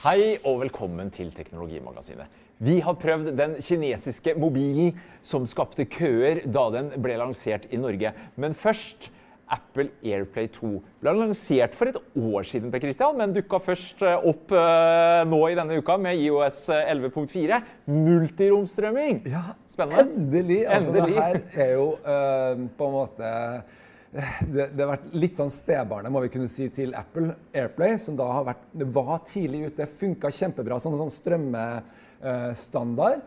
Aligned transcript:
Hei 0.00 0.38
og 0.48 0.62
velkommen 0.62 1.10
til 1.12 1.28
Teknologimagasinet. 1.36 2.26
Vi 2.58 2.78
har 2.80 2.96
prøvd 2.98 3.34
den 3.36 3.56
kinesiske 3.62 4.32
mobilen 4.40 4.94
som 5.22 5.46
skapte 5.48 5.84
køer 5.84 6.40
da 6.48 6.66
den 6.74 6.88
ble 7.04 7.18
lansert 7.20 7.68
i 7.70 7.80
Norge. 7.80 8.12
Men 8.40 8.56
først 8.56 9.10
Apple 9.50 9.90
Airplay 10.06 10.48
2. 10.54 10.70
Ble 11.02 11.12
lansert 11.18 11.74
for 11.76 11.90
et 11.90 11.98
år 11.98 12.46
siden, 12.46 12.70
Per 12.72 12.82
Christian, 12.82 13.16
men 13.18 13.34
dukka 13.34 13.58
først 13.62 14.02
eh, 14.06 14.28
opp 14.30 14.54
eh, 14.54 15.22
nå 15.28 15.40
i 15.50 15.56
denne 15.58 15.80
uka 15.82 15.96
med 16.00 16.22
IOS 16.22 16.62
11.4. 16.76 17.60
Multiromstrømming. 17.90 19.24
Ja, 19.30 19.42
Spennende. 19.70 20.06
Endelig. 20.06 20.60
Altså, 20.66 20.94
Endelig. 20.94 21.16
Det 21.16 21.26
her 21.26 21.66
er 21.66 21.72
jo 21.74 21.86
uh, 21.92 22.66
på 22.78 22.90
en 22.90 22.94
måte 22.94 23.30
eh, 23.30 23.78
det, 24.10 24.64
det 24.74 24.82
har 24.82 24.96
vært 24.96 25.12
litt 25.14 25.36
sånn 25.38 25.52
stebarnet 25.54 26.10
må 26.10 26.24
vi 26.24 26.32
kunne 26.34 26.50
si, 26.50 26.66
til 26.74 26.94
Apple 26.98 27.36
Airplay, 27.54 27.94
som 28.02 28.16
da 28.18 28.26
har 28.32 28.48
vært, 28.48 28.64
var 28.94 29.20
tidlig 29.28 29.68
ute, 29.70 29.86
funka 30.00 30.32
kjempebra 30.34 30.80
som 30.82 30.96
sånn 30.98 31.12
strømmestandard. 31.14 33.22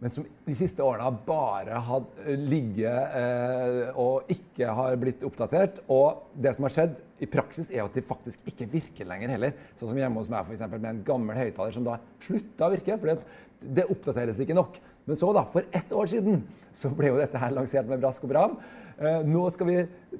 Men 0.00 0.12
som 0.12 0.24
de 0.46 0.54
siste 0.56 0.80
årene 0.80 1.10
bare 1.26 1.80
har 1.84 2.04
ligget 2.40 3.16
eh, 3.18 3.98
og 4.00 4.30
ikke 4.32 4.70
har 4.72 4.96
blitt 5.00 5.24
oppdatert. 5.28 5.82
Og 5.92 6.32
det 6.32 6.54
som 6.56 6.64
har 6.64 6.72
skjedd 6.72 6.94
i 7.20 7.28
praksis, 7.28 7.68
er 7.68 7.84
at 7.84 7.96
de 7.96 8.04
faktisk 8.08 8.46
ikke 8.48 8.68
virker 8.72 9.08
lenger 9.08 9.34
heller. 9.34 9.52
Sånn 9.76 9.92
som 9.92 10.00
hjemme 10.00 10.22
hos 10.22 10.30
meg 10.32 10.46
for 10.46 10.56
eksempel, 10.56 10.80
med 10.80 10.94
en 10.94 11.02
gammel 11.04 11.36
høyttaler 11.36 11.76
som 11.76 11.84
da 11.84 11.98
slutta 12.24 12.68
å 12.68 12.72
virke. 12.72 12.96
fordi 13.02 13.68
det 13.76 13.90
oppdateres 13.92 14.40
ikke 14.40 14.56
nok. 14.56 14.80
Men 15.04 15.20
så, 15.20 15.34
da, 15.36 15.44
for 15.52 15.68
ett 15.76 15.92
år 15.92 16.08
siden, 16.08 16.46
så 16.76 16.88
ble 16.96 17.12
jo 17.12 17.20
dette 17.20 17.40
her 17.40 17.52
lansert 17.52 17.88
med 17.88 18.00
brask 18.00 18.24
og 18.24 18.32
bram. 18.32 18.56
Eh, 19.00 19.22
nå 19.24 19.46
skal 19.54 19.68
vi, 19.70 19.76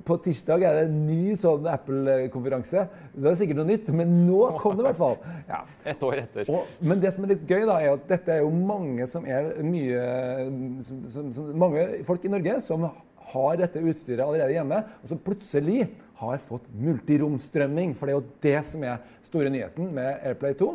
På 0.09 0.17
tirsdag 0.25 0.63
er 0.65 0.77
det 0.79 0.85
en 0.87 1.01
ny 1.05 1.35
sånn 1.37 1.67
Apple-konferanse. 1.69 2.87
Så 3.13 3.21
det 3.21 3.29
er 3.29 3.39
sikkert 3.43 3.59
noe 3.59 3.69
nytt, 3.69 3.91
men 3.93 4.15
nå 4.25 4.39
kom 4.61 4.79
det 4.79 4.87
i 4.87 4.89
hvert 4.89 5.01
fall. 5.01 5.19
Ja. 5.51 5.61
Et 5.93 6.05
år 6.07 6.23
etter. 6.23 6.49
Og, 6.55 6.71
men 6.81 7.03
det 7.03 7.11
som 7.13 7.27
er 7.27 7.35
litt 7.35 7.45
gøy, 7.45 7.67
da, 7.69 7.77
er 7.83 7.99
at 7.99 8.07
dette 8.09 8.37
er 8.37 8.41
jo 8.45 8.53
mange 8.55 9.05
som 9.11 9.27
er 9.29 9.51
mye 9.67 10.05
som, 10.87 11.03
som, 11.13 11.33
som, 11.37 11.51
Mange 11.61 11.85
folk 12.09 12.25
i 12.25 12.33
Norge 12.33 12.57
som 12.65 12.87
har 13.31 13.59
dette 13.61 13.83
utstyret 13.85 14.25
allerede 14.25 14.57
hjemme, 14.57 14.81
og 15.03 15.13
som 15.13 15.21
plutselig 15.23 15.85
har 16.23 16.41
fått 16.43 16.71
multiromstrømming. 16.73 17.93
For 17.99 18.09
det 18.09 18.15
er 18.15 18.21
jo 18.21 18.41
det 18.49 18.57
som 18.71 18.89
er 18.89 19.05
store 19.27 19.53
nyheten 19.53 19.93
med 19.97 20.25
AirPlay 20.31 20.57
2. 20.59 20.73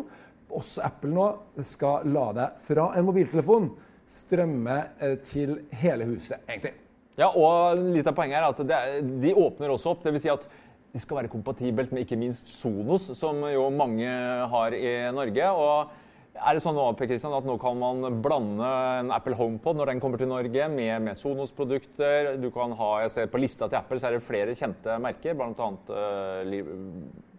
Også 0.56 0.86
Apple 0.86 1.16
nå 1.16 1.28
skal 1.66 2.06
la 2.14 2.30
deg 2.38 2.64
fra 2.68 2.92
en 2.94 3.10
mobiltelefon 3.10 3.72
strømme 4.12 4.82
eh, 5.02 5.18
til 5.26 5.58
hele 5.82 6.06
huset, 6.14 6.44
egentlig. 6.46 6.76
Ja, 7.18 7.30
og 7.32 7.80
litt 7.96 8.08
av 8.08 8.16
poenget 8.18 8.42
er 8.42 8.48
at 8.50 8.58
det, 8.68 8.76
er- 8.76 9.02
de 9.24 9.34
åpner 9.40 9.72
også 9.72 9.94
opp. 9.96 10.04
Det 10.04 10.12
vil 10.16 10.22
si 10.26 10.30
at 10.34 10.48
de 10.96 11.00
skal 11.00 11.18
være 11.22 11.32
kompatibelt 11.32 11.92
med 11.92 12.06
ikke 12.06 12.18
minst 12.20 12.48
Sonos, 12.48 13.10
som 13.20 13.42
jo 13.52 13.70
mange 13.72 14.08
har 14.52 14.72
i 14.76 15.12
Norge. 15.12 15.50
og 15.52 16.02
er 16.36 16.54
det 16.58 16.62
sånn 16.66 16.76
nå, 16.76 16.84
Per 17.00 17.08
Christian, 17.08 17.32
at 17.32 17.46
nå 17.48 17.54
kan 17.60 17.78
man 17.80 18.18
blande 18.22 18.68
en 19.00 19.12
Apple 19.16 19.36
HomePod 19.40 19.78
når 19.80 19.86
den 19.94 20.02
kommer 20.04 20.20
til 20.20 20.28
Norge, 20.28 20.66
med, 20.68 21.02
med 21.06 21.16
Sonos-produkter? 21.16 22.34
Du 22.44 22.50
kan 22.52 22.74
ha, 22.76 22.90
jeg 23.06 23.12
ser 23.14 23.28
På 23.32 23.40
lista 23.40 23.70
til 23.72 23.78
Apple 23.80 24.00
så 24.00 24.10
er 24.10 24.18
det 24.18 24.24
flere 24.28 24.52
kjente 24.56 24.98
merker, 25.00 25.34
bl.a. 25.40 25.70
Uh, 25.88 26.44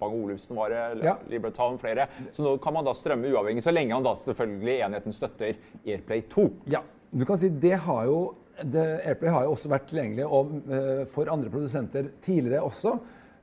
Bang 0.00 0.16
Olufsen 0.16 0.56
var 0.56 0.72
det, 0.72 1.04
Ja. 1.04 1.16
Libertown, 1.28 1.76
flere. 1.81 2.08
Så 2.32 2.43
nå 2.44 2.56
kan 2.62 2.72
man 2.76 2.84
da 2.88 2.93
strømme 2.97 3.28
uavhengig, 3.32 3.62
så 3.64 3.72
lenge 3.72 3.93
han 3.97 4.04
da 4.04 4.14
selvfølgelig 4.16 4.78
enheten 4.88 5.12
støtter 5.16 5.56
Airplay 5.84 6.25
2. 6.32 6.48
Ja, 6.72 6.81
du 7.12 7.25
kan 7.28 7.37
si 7.41 7.48
det 7.53 7.76
har 7.84 8.04
jo 8.08 8.19
Airplay 8.65 9.33
har 9.33 9.44
jo 9.44 9.53
også 9.53 9.71
vært 9.72 9.89
tilgjengelig 9.91 10.25
eh, 10.25 11.05
for 11.11 11.28
andre 11.33 11.53
produsenter 11.53 12.11
tidligere 12.25 12.65
også. 12.65 12.97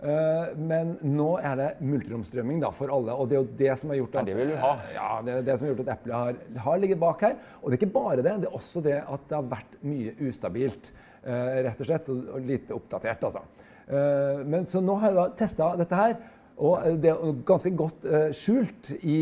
Eh, 0.03 0.55
men 0.59 0.97
nå 1.05 1.29
er 1.39 1.55
det 1.59 1.67
multiromstrømming 1.85 2.59
da, 2.63 2.73
for 2.75 2.91
alle, 2.91 3.15
og 3.15 3.29
det 3.29 3.37
er 3.37 3.41
jo 3.41 3.57
det 3.61 3.75
som 3.79 3.93
har 3.93 4.01
gjort 4.01 4.17
at, 4.19 4.27
Det 4.27 4.57
ha. 4.59 4.71
Ja, 4.91 5.09
det 5.23 5.37
det 5.47 5.55
som 5.55 5.67
har 5.67 5.71
gjort 5.71 5.83
at 5.85 5.91
Apple 5.95 6.19
har, 6.19 6.39
har 6.65 6.81
ligget 6.81 6.99
bak 6.99 7.23
her. 7.23 7.37
Og 7.61 7.69
det 7.69 7.77
er 7.77 7.81
ikke 7.81 7.95
bare 7.95 8.19
det, 8.25 8.33
det 8.43 8.49
er 8.49 8.57
også 8.59 8.83
det 8.83 8.97
at 8.99 9.27
det 9.29 9.37
har 9.37 9.51
vært 9.53 9.77
mye 9.87 10.15
ustabilt, 10.27 10.91
eh, 11.23 11.61
rett 11.69 11.85
og 11.85 11.89
slett, 11.89 12.11
og, 12.11 12.35
lite 12.43 12.75
oppdatert, 12.75 13.23
altså. 13.29 13.45
Eh, 13.87 14.43
men 14.47 14.67
så 14.67 14.83
nå 14.83 14.97
har 14.99 15.13
jeg 15.13 15.19
da 15.21 15.27
testa 15.39 15.71
dette 15.79 16.01
her. 16.01 16.17
Og 16.61 16.83
eh, 16.85 16.97
det 17.01 17.09
er 17.09 17.37
ganske 17.47 17.71
godt 17.77 18.05
eh, 18.05 18.29
skjult 18.35 18.91
i, 18.99 19.17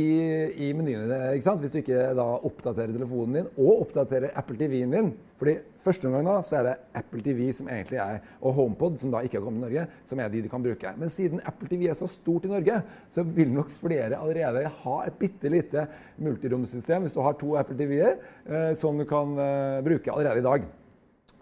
i 0.67 0.71
menyene 0.75 1.31
ikke 1.31 1.45
sant? 1.45 1.61
hvis 1.63 1.71
du 1.71 1.79
ikke 1.79 2.09
da 2.17 2.25
oppdaterer 2.47 2.91
telefonen 2.91 3.37
din 3.39 3.51
og 3.55 3.85
oppdaterer 3.85 4.33
Apple 4.39 4.57
TV-en 4.59 4.95
din. 4.97 5.11
Fordi 5.39 5.55
første 5.81 6.09
omgang 6.09 6.27
da, 6.27 6.35
så 6.45 6.59
er 6.59 6.67
det 6.67 6.73
Apple 6.99 7.23
TV 7.25 7.47
som 7.55 7.69
egentlig 7.71 7.97
er, 8.03 8.19
og 8.45 8.53
HomePod, 8.59 8.99
som 9.01 9.13
da 9.13 9.23
ikke 9.25 9.39
har 9.39 9.45
kommet 9.47 9.63
i 9.63 9.65
Norge, 9.65 9.85
som 10.05 10.19
er 10.21 10.29
de 10.29 10.43
du 10.45 10.49
kan 10.51 10.61
bruke. 10.61 10.91
Men 11.01 11.09
siden 11.09 11.41
Apple 11.49 11.71
TV 11.71 11.87
er 11.89 11.97
så 11.97 12.09
stort 12.11 12.45
i 12.45 12.51
Norge, 12.51 12.81
så 13.09 13.25
vil 13.25 13.49
nok 13.55 13.71
flere 13.73 14.19
allerede 14.19 14.67
ha 14.83 14.99
et 15.07 15.17
bitte 15.21 15.49
lite 15.49 15.87
multiromsystem 16.21 17.07
hvis 17.07 17.15
du 17.15 17.23
har 17.25 17.39
to 17.39 17.55
Apple 17.57 17.79
TV-er, 17.79 18.19
eh, 18.45 18.69
som 18.77 18.99
du 18.99 19.07
kan 19.09 19.33
bruke 19.87 20.13
allerede 20.13 20.43
i 20.43 20.49
dag. 20.51 20.69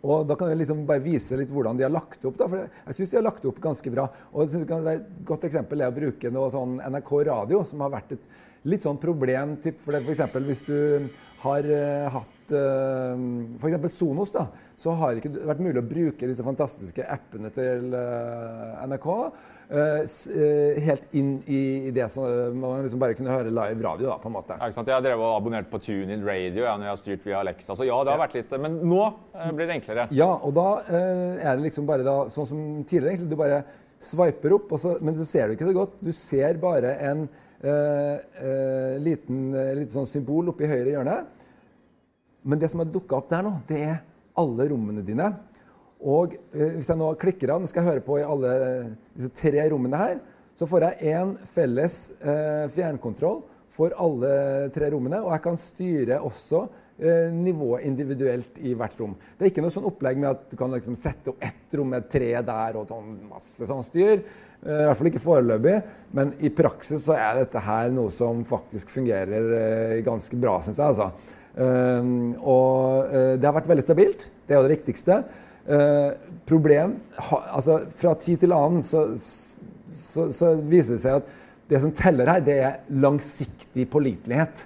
Og 0.07 0.27
da 0.27 0.35
kan 0.39 0.51
jeg 0.51 0.61
liksom 0.61 0.85
bare 0.87 1.03
vise 1.03 1.37
litt 1.39 1.51
hvordan 1.51 1.79
de 1.79 1.83
har 1.83 1.91
lagt 1.91 2.23
opp. 2.25 2.37
da, 2.39 2.47
for 2.47 2.61
Jeg 2.63 2.97
syns 2.97 3.13
de 3.13 3.19
har 3.19 3.25
lagt 3.25 3.47
opp 3.49 3.59
ganske 3.63 3.91
bra. 3.91 4.05
Og 4.33 4.43
jeg 4.43 4.53
synes 4.53 4.63
det 4.63 4.71
kan 4.71 4.85
være 4.85 5.01
Et 5.03 5.25
godt 5.27 5.47
eksempel 5.49 5.81
er 5.81 5.91
å 5.91 5.95
bruke 5.95 6.31
noe 6.31 6.51
sånn 6.53 6.77
NRK 6.79 7.11
Radio, 7.27 7.63
som 7.67 7.83
har 7.83 7.91
vært 7.97 8.15
et 8.15 8.29
litt 8.67 8.83
sånn 8.83 8.99
problem. 9.01 9.57
For 9.79 9.99
eksempel, 9.99 10.47
hvis 10.47 10.63
du 10.67 10.77
har 11.43 11.67
uh, 11.67 12.09
hatt 12.15 12.55
uh, 12.55 13.21
f.eks. 13.59 13.95
Sonos, 13.95 14.33
da, 14.35 14.47
så 14.79 14.95
har 14.99 15.13
det 15.13 15.23
ikke 15.23 15.47
vært 15.47 15.63
mulig 15.63 15.83
å 15.83 15.87
bruke 15.87 16.27
disse 16.29 16.45
fantastiske 16.45 17.05
appene 17.07 17.51
til 17.55 17.93
uh, 17.95 18.79
NRK 18.89 19.07
eh, 19.13 19.23
eh, 19.23 19.57
helt 19.69 21.11
inn 21.13 21.35
i, 21.45 21.91
det 21.93 22.07
som 22.09 22.25
man 22.57 22.81
liksom 22.81 23.01
bare 23.01 23.13
kunne 23.13 23.29
høre 23.29 23.51
live 23.53 23.83
radio, 23.85 24.07
da, 24.09 24.15
på 24.17 24.29
en 24.31 24.33
måte. 24.33 24.55
Ja, 24.57 24.69
ikke 24.69 24.79
sant? 24.79 24.89
Jeg 24.89 24.97
har 24.97 25.03
drevet 25.05 25.21
og 25.21 25.35
abonnert 25.35 25.69
på 25.69 25.77
TuneIn 25.83 26.23
Radio 26.25 26.65
ja, 26.65 26.73
når 26.73 26.87
jeg 26.87 26.93
har 26.95 27.01
styrt 27.03 27.27
via 27.27 27.43
Alexa. 27.43 27.75
Så 27.77 27.85
ja, 27.85 27.99
det 28.01 28.15
har 28.15 28.23
vært 28.23 28.39
litt 28.39 28.55
Men 28.57 28.79
nå 28.81 29.03
eh, 29.05 29.51
blir 29.53 29.69
det 29.69 29.77
enklere. 29.77 30.07
Ja, 30.15 30.31
og 30.33 30.55
da 30.57 30.67
eh, 30.87 31.43
er 31.43 31.59
det 31.59 31.67
liksom 31.67 31.85
bare 31.89 32.07
da, 32.07 32.15
sånn 32.33 32.49
som 32.49 32.63
tidligere, 32.81 33.13
egentlig. 33.13 33.29
Du 33.29 33.37
bare 33.39 33.61
sveiper 33.99 34.55
opp, 34.55 34.73
så, 34.79 34.95
men 35.03 35.17
du 35.17 35.25
ser 35.27 35.47
det 35.49 35.57
ikke 35.57 35.69
så 35.69 35.75
godt. 35.75 35.99
Du 36.01 36.11
ser 36.15 36.59
bare 36.61 36.95
en 37.11 37.25
eh, 37.61 38.15
eh, 38.41 38.95
liten 39.03 39.49
eh, 39.53 39.73
lite 39.81 39.93
sånn 39.93 40.09
symbol 40.09 40.53
oppe 40.53 40.65
i 40.65 40.71
høyre 40.71 40.95
hjørne. 40.95 41.17
Men 42.49 42.61
det 42.61 42.71
som 42.71 42.81
har 42.81 42.89
dukka 42.89 43.19
opp 43.19 43.29
der 43.31 43.43
nå, 43.45 43.57
det 43.69 43.81
er 43.83 43.97
alle 44.39 44.69
rommene 44.71 45.03
dine. 45.05 45.33
Og 45.99 46.35
eh, 46.55 46.75
hvis 46.77 46.89
jeg 46.89 46.99
nå 46.99 47.11
klikker 47.19 47.51
av, 47.51 47.61
nå 47.61 47.69
skal 47.69 47.83
jeg 47.83 47.93
høre 47.93 48.05
på 48.05 48.19
i 48.19 48.25
alle 48.25 48.51
disse 49.11 49.31
tre 49.35 49.65
rommene 49.71 49.99
her, 49.99 50.19
så 50.55 50.67
får 50.67 50.85
jeg 50.85 51.15
én 51.15 51.33
felles 51.47 51.95
eh, 52.19 52.67
fjernkontroll 52.71 53.41
for 53.71 53.95
alle 53.99 54.69
tre 54.75 54.89
rommene. 54.93 55.21
Og 55.23 55.33
jeg 55.35 55.43
kan 55.43 55.59
styre 55.59 56.19
også 56.23 56.61
eh, 56.99 57.33
nivået 57.35 57.87
individuelt 57.87 58.61
i 58.63 58.73
hvert 58.79 58.95
rom. 58.99 59.17
Det 59.35 59.45
er 59.45 59.51
ikke 59.51 59.63
noe 59.65 59.75
sånn 59.75 59.87
opplegg 59.89 60.19
med 60.19 60.29
at 60.31 60.45
du 60.51 60.55
kan 60.59 60.71
liksom 60.75 60.95
sette 60.99 61.33
opp 61.33 61.43
ett 61.43 61.75
rom 61.75 61.91
med 61.95 62.07
tre 62.11 62.31
der 62.47 62.79
og 62.79 62.87
sånn 62.91 63.17
masse 63.27 63.67
sånn 63.67 63.83
styr. 63.87 64.23
I 64.59 64.79
hvert 64.89 64.99
fall 64.99 65.07
ikke 65.11 65.23
foreløpig. 65.23 65.75
Men 66.15 66.33
i 66.43 66.51
praksis 66.51 67.05
så 67.07 67.15
er 67.15 67.43
dette 67.43 67.63
her 67.63 67.91
noe 67.95 68.11
som 68.11 68.41
faktisk 68.47 68.91
fungerer 68.91 70.01
ganske 70.03 70.39
bra, 70.39 70.57
syns 70.63 70.79
jeg. 70.79 70.95
altså. 70.95 71.35
Um, 71.59 72.35
og 72.43 73.07
det 73.39 73.47
har 73.47 73.55
vært 73.55 73.71
veldig 73.71 73.85
stabilt. 73.85 74.27
Det 74.43 74.55
er 74.55 74.59
jo 74.59 74.67
det 74.67 74.75
viktigste. 74.75 75.21
Eh, 75.67 76.11
problem 76.49 76.95
ha, 77.29 77.37
altså 77.59 77.75
Fra 77.93 78.13
tid 78.17 78.39
til 78.41 78.53
annen 78.55 78.81
så, 78.85 79.03
så, 79.19 80.29
så 80.33 80.53
viser 80.65 80.95
det 80.95 81.01
seg 81.03 81.19
at 81.19 81.35
det 81.69 81.81
som 81.83 81.91
teller 81.93 82.25
her, 82.31 82.39
det 82.41 82.55
er 82.65 82.77
langsiktig 82.89 83.83
pålitelighet. 83.91 84.63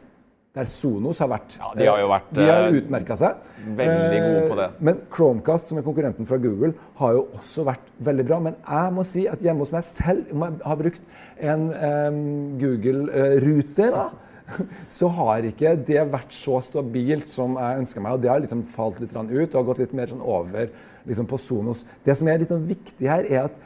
Der 0.53 0.67
Sonos 0.69 1.17
har 1.19 1.27
vært 1.31 1.55
Ja, 1.57 1.71
de 1.75 1.87
har 1.89 1.97
jo 1.99 2.07
vært, 2.11 2.27
De 2.37 2.45
har 2.45 2.67
eh, 2.69 2.75
utmerka 2.77 3.15
seg. 3.19 3.49
veldig 3.75 4.19
gode 4.21 4.43
på 4.51 4.57
det. 4.61 4.67
Eh, 4.69 4.83
Men 4.87 5.01
Chromecast, 5.11 5.67
som 5.71 5.79
er 5.81 5.85
konkurrenten 5.87 6.29
fra 6.29 6.37
Google, 6.37 6.71
har 7.01 7.15
jo 7.17 7.23
også 7.33 7.65
vært 7.67 7.89
veldig 8.05 8.25
bra. 8.29 8.37
Men 8.47 8.55
jeg 8.61 8.93
må 8.93 9.03
si 9.09 9.25
at 9.27 9.41
hjemme 9.43 9.65
hos 9.65 9.73
meg 9.73 9.83
selv 9.89 10.29
må 10.37 10.51
jeg 10.51 10.61
ha 10.69 10.75
brukt 10.79 11.01
en 11.41 11.65
um, 11.73 12.21
Google-ruter. 12.61 13.91
da, 13.97 14.05
så 14.97 15.09
har 15.17 15.47
ikke 15.47 15.75
det 15.87 16.01
vært 16.11 16.33
så 16.35 16.59
stabilt 16.65 17.27
som 17.29 17.57
jeg 17.59 17.83
ønska 17.83 18.03
meg. 18.03 18.15
Og 18.15 18.23
det 18.23 18.31
har 18.31 18.41
liksom 18.43 18.63
falt 18.67 18.99
litt 19.03 19.15
ut 19.15 19.55
og 19.55 19.69
gått 19.69 19.83
litt 19.83 19.95
mer 19.97 20.11
sånn 20.11 20.23
over 20.23 20.71
liksom 21.07 21.27
på 21.27 21.39
Sonos. 21.41 21.85
Det 22.03 22.15
som 22.17 22.27
er 22.27 22.41
litt 22.41 22.51
sånn 22.51 22.67
viktig 22.67 23.09
her, 23.09 23.27
er 23.27 23.47
at 23.47 23.61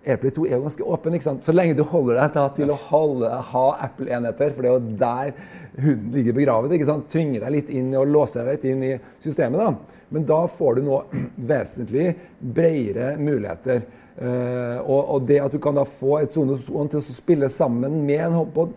AirPlay 0.00 0.32
2 0.32 0.46
er 0.46 0.54
jo 0.56 0.64
ganske 0.64 0.86
åpen. 0.96 1.14
ikke 1.14 1.28
sant? 1.28 1.44
Så 1.44 1.52
lenge 1.52 1.76
du 1.76 1.82
holder 1.84 2.22
deg 2.22 2.34
til, 2.34 2.50
til 2.56 2.72
å 2.72 2.78
holde, 2.88 3.30
ha 3.52 3.64
Apple-enheter, 3.86 4.54
for 4.54 4.64
det 4.64 4.70
er 4.70 4.76
jo 4.76 4.98
der 5.00 5.32
hunden 5.80 6.12
ligger 6.16 6.36
begravet. 6.36 6.74
ikke 6.76 6.88
sant? 6.88 7.08
Tvinger 7.12 7.44
deg 7.44 7.56
litt 7.56 7.72
inn 7.76 7.90
og 7.98 8.08
låser 8.08 8.46
deg 8.46 8.56
litt 8.56 8.68
inn 8.72 8.84
i 8.88 8.92
systemet. 9.20 9.60
da. 9.60 9.98
Men 10.10 10.26
da 10.28 10.40
får 10.50 10.78
du 10.78 10.86
nå 10.88 11.02
vesentlig 11.52 12.14
bredere 12.40 13.16
muligheter. 13.20 13.84
Uh, 14.20 14.80
og, 14.82 14.98
og, 15.14 15.20
det 15.28 15.38
at 15.40 15.52
du 15.54 15.60
kan 15.62 15.76
da 15.76 15.86
få 15.88 16.18
et 16.18 16.32
Sonos 16.34 16.66
One 16.68 16.90
til 16.92 17.00
å 17.00 17.04
spille 17.04 17.48
sammen 17.52 18.02
med 18.04 18.26
en 18.26 18.34
HomePod 18.36 18.74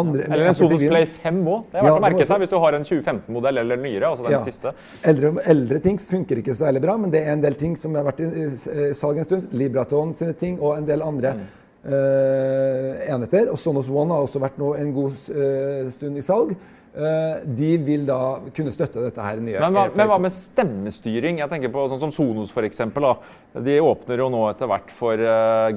andre, 0.00 0.26
eller 0.28 0.50
en 0.50 0.56
Sonos 0.58 0.82
Play 0.82 1.06
5 1.06 1.40
òg. 1.42 1.64
Det 1.70 1.78
er 1.78 1.84
verdt 1.84 1.90
ja, 1.90 1.96
å 1.96 2.04
merke 2.04 2.26
seg 2.28 2.42
hvis 2.42 2.52
du 2.52 2.56
har 2.62 2.76
en 2.76 2.86
2015-modell 2.88 3.62
eller 3.64 3.80
nyere. 3.80 4.10
altså 4.10 4.26
den 4.26 4.36
ja. 4.36 4.42
siste. 4.44 4.74
Eldre, 5.06 5.32
eldre, 5.54 5.80
ting 5.84 5.98
funker 6.00 6.40
ikke 6.42 6.56
særlig 6.56 6.84
bra, 6.84 6.96
men 7.00 7.12
det 7.14 7.24
er 7.24 7.34
en 7.34 7.44
del 7.44 7.58
ting 7.60 7.76
som 7.78 7.96
har 7.98 8.06
vært 8.08 8.22
i, 8.24 8.30
i 8.46 8.92
salg 8.96 9.20
en 9.20 9.28
stund. 9.28 9.52
Libraton 9.56 10.14
sine 10.16 10.36
ting 10.38 10.56
og 10.60 10.78
en 10.78 10.88
del 10.88 11.04
andre 11.04 11.34
mm. 11.38 11.44
uh, 11.88 12.88
enheter. 13.16 13.52
Og 13.52 13.60
Sonos 13.60 13.90
One 13.92 14.16
har 14.16 14.26
også 14.26 14.42
vært 14.42 14.58
nå 14.62 14.72
en 14.80 14.96
god 14.96 15.28
uh, 15.34 15.92
stund 15.94 16.20
i 16.20 16.24
salg. 16.26 16.56
Uh, 16.94 17.40
de 17.58 17.72
vil 17.82 18.04
da 18.06 18.18
kunne 18.54 18.74
støtte 18.74 19.02
dette 19.02 19.22
her 19.22 19.40
nye. 19.42 19.58
Men 19.62 19.78
hva, 19.78 19.88
men 19.94 20.10
hva, 20.10 20.20
med 20.22 20.34
stemmestyring? 20.34 21.40
Jeg 21.42 21.50
tenker 21.50 21.72
på 21.74 21.88
sånn 21.90 22.02
som 22.04 22.14
Sonos 22.14 22.54
f.eks. 22.54 22.84
De 23.64 23.80
åpner 23.82 24.22
jo 24.22 24.28
nå 24.30 24.44
etter 24.52 24.70
hvert 24.70 24.94
for 24.94 25.26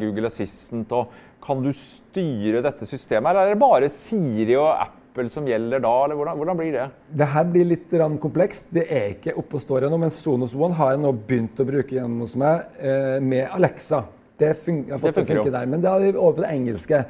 Google 0.01 0.29
Assistant. 0.29 0.93
og 0.93 1.23
kan 1.43 1.61
du 1.63 1.71
styre 1.75 2.61
dette 2.65 2.87
systemet, 2.89 3.29
eller 3.31 3.47
er 3.47 3.55
det 3.55 3.61
bare 3.61 3.89
Siri 3.93 4.55
og 4.59 4.71
Apple 4.73 5.29
som 5.31 5.47
gjelder 5.47 5.81
da? 5.83 5.93
eller 6.05 6.19
Hvordan, 6.19 6.37
hvordan 6.41 6.59
blir 6.59 6.75
det? 6.75 6.87
Det 7.21 7.29
her 7.33 7.47
blir 7.53 7.69
litt 7.71 7.95
komplekst. 8.21 8.69
Det 8.73 8.85
er 8.89 9.15
ikke 9.15 9.37
oppe 9.39 9.57
og 9.57 9.63
står 9.63 9.87
ennå, 9.87 9.97
men 10.01 10.13
Sonos 10.13 10.55
One 10.55 10.77
har 10.77 10.93
jeg 10.93 11.03
nå 11.05 11.13
begynt 11.13 11.59
å 11.59 11.67
bruke 11.67 11.97
hjemme 11.97 12.25
hos 12.25 12.35
meg 12.39 12.77
eh, 12.79 13.17
med 13.23 13.47
Alexa. 13.47 14.03
Det, 14.37 14.51
fun 14.61 14.83
det 14.85 14.99
funker 15.01 15.49
der, 15.49 15.65
men 15.65 15.81
da 15.81 15.95
er 15.95 16.11
vi 16.11 16.17
over 16.17 16.37
på 16.37 16.45
det 16.45 16.51
engelske. 16.53 17.01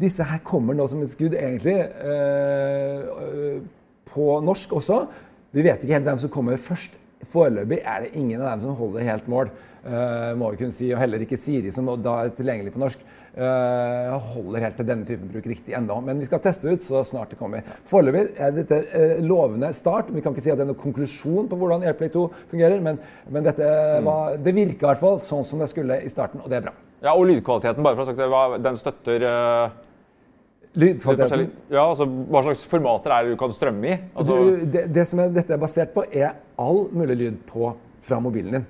Disse 0.00 0.24
her 0.24 0.38
kommer 0.46 0.76
nå 0.76 0.86
som 0.88 1.02
et 1.02 1.10
skudd, 1.12 1.34
egentlig, 1.36 1.80
eh, 2.06 3.58
på 4.10 4.28
norsk 4.44 4.78
også. 4.78 5.02
Vi 5.50 5.64
vet 5.66 5.82
ikke 5.82 5.96
helt 5.96 6.06
hvem 6.06 6.20
som 6.22 6.32
kommer 6.32 6.60
først. 6.60 6.94
Foreløpig 7.30 7.80
er 7.84 8.06
det 8.06 8.14
ingen 8.16 8.40
av 8.40 8.52
dem 8.52 8.62
som 8.64 8.78
holder 8.78 9.04
helt 9.04 9.26
mål. 9.28 9.50
Uh, 9.80 10.36
må 10.36 10.50
vi 10.52 10.58
kunne 10.60 10.76
si, 10.76 10.90
Og 10.92 11.00
heller 11.00 11.22
ikke 11.24 11.38
Siri, 11.40 11.70
som 11.72 11.86
da 12.04 12.18
er 12.20 12.32
tilgjengelig 12.36 12.74
på 12.74 12.82
norsk, 12.82 13.04
holder 13.34 14.64
helt 14.64 14.76
til 14.80 14.88
denne 14.88 15.06
typen 15.06 15.30
bruk 15.30 15.46
riktig 15.46 15.74
ennå. 15.76 16.00
Men 16.04 16.18
vi 16.18 16.26
skal 16.28 16.42
teste 16.44 16.70
ut 16.70 16.84
så 16.84 17.02
snart 17.06 17.30
det 17.34 17.38
kommer. 17.40 17.66
Foreløpig 17.88 18.24
er 18.42 18.54
dette 18.56 18.80
uh, 18.90 19.20
lovende 19.24 19.72
start. 19.76 20.10
Vi 20.14 20.22
kan 20.24 20.34
ikke 20.34 20.44
si 20.44 20.52
at 20.52 20.58
det 20.58 20.66
er 20.66 20.72
noen 20.72 20.80
konklusjon 20.80 21.50
på 21.50 21.58
hvordan 21.60 21.86
AirPlay 21.86 22.12
2 22.14 22.24
fungerer, 22.50 22.82
men, 22.84 22.98
men 23.30 23.46
dette 23.46 23.66
mm. 23.66 24.08
var, 24.08 24.40
det 24.42 24.56
virker 24.56 24.82
i 24.82 24.90
hvert 24.90 25.02
fall 25.02 25.20
sånn 25.26 25.46
som 25.46 25.62
det 25.62 25.70
skulle 25.70 26.00
i 26.02 26.10
starten, 26.12 26.42
og 26.42 26.50
det 26.50 26.60
er 26.60 26.66
bra. 26.68 26.74
Ja, 27.00 27.14
Og 27.14 27.24
lydkvaliteten, 27.30 27.84
bare 27.84 27.96
for 27.96 28.02
å 28.02 28.08
ha 28.08 28.10
sagt 28.10 28.20
det, 28.20 28.64
den 28.66 28.76
støtter 28.76 29.24
Lydkvaliteten? 30.78 31.48
Ja, 31.72 31.82
altså 31.88 32.06
Hva 32.06 32.44
slags 32.46 32.62
formater 32.70 33.14
er 33.14 33.24
det 33.26 33.34
du 33.34 33.40
kan 33.40 33.54
strømme 33.54 33.88
i? 33.88 33.96
Altså... 34.14 34.36
Det, 34.70 34.84
det 34.94 35.06
som 35.10 35.22
er, 35.22 35.32
dette 35.34 35.56
er 35.56 35.62
basert 35.62 35.94
på, 35.94 36.04
er 36.12 36.36
all 36.60 36.84
mulig 36.94 37.16
lyd 37.24 37.40
på, 37.48 37.72
fra 38.06 38.20
mobilen 38.22 38.60
din. 38.60 38.68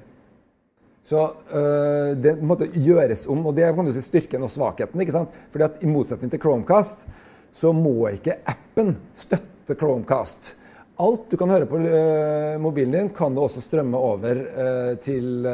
Så 1.06 1.20
øh, 1.56 2.12
det 2.20 2.36
måtte 2.44 2.68
gjøres 2.74 3.24
om, 3.30 3.46
og 3.48 3.56
det 3.56 3.70
kan 3.74 3.86
du 3.86 3.92
si 3.94 4.02
styrken 4.04 4.44
og 4.44 4.52
svakheten. 4.52 5.00
ikke 5.00 5.14
sant? 5.14 5.36
Fordi 5.52 5.66
at 5.66 5.84
I 5.84 5.88
motsetning 5.88 6.32
til 6.32 6.42
Chromecast 6.42 7.06
så 7.50 7.72
må 7.74 8.10
ikke 8.12 8.36
appen 8.46 8.94
støtte 9.16 9.76
Chromecast. 9.78 10.54
Alt 11.00 11.30
du 11.32 11.38
kan 11.40 11.48
høre 11.48 11.66
på 11.66 11.80
øh, 11.80 12.60
mobilen 12.60 12.92
din, 12.92 13.08
kan 13.16 13.34
du 13.34 13.40
også 13.40 13.62
strømme 13.64 13.96
over 13.96 14.42
øh, 14.44 14.92
til, 15.00 15.48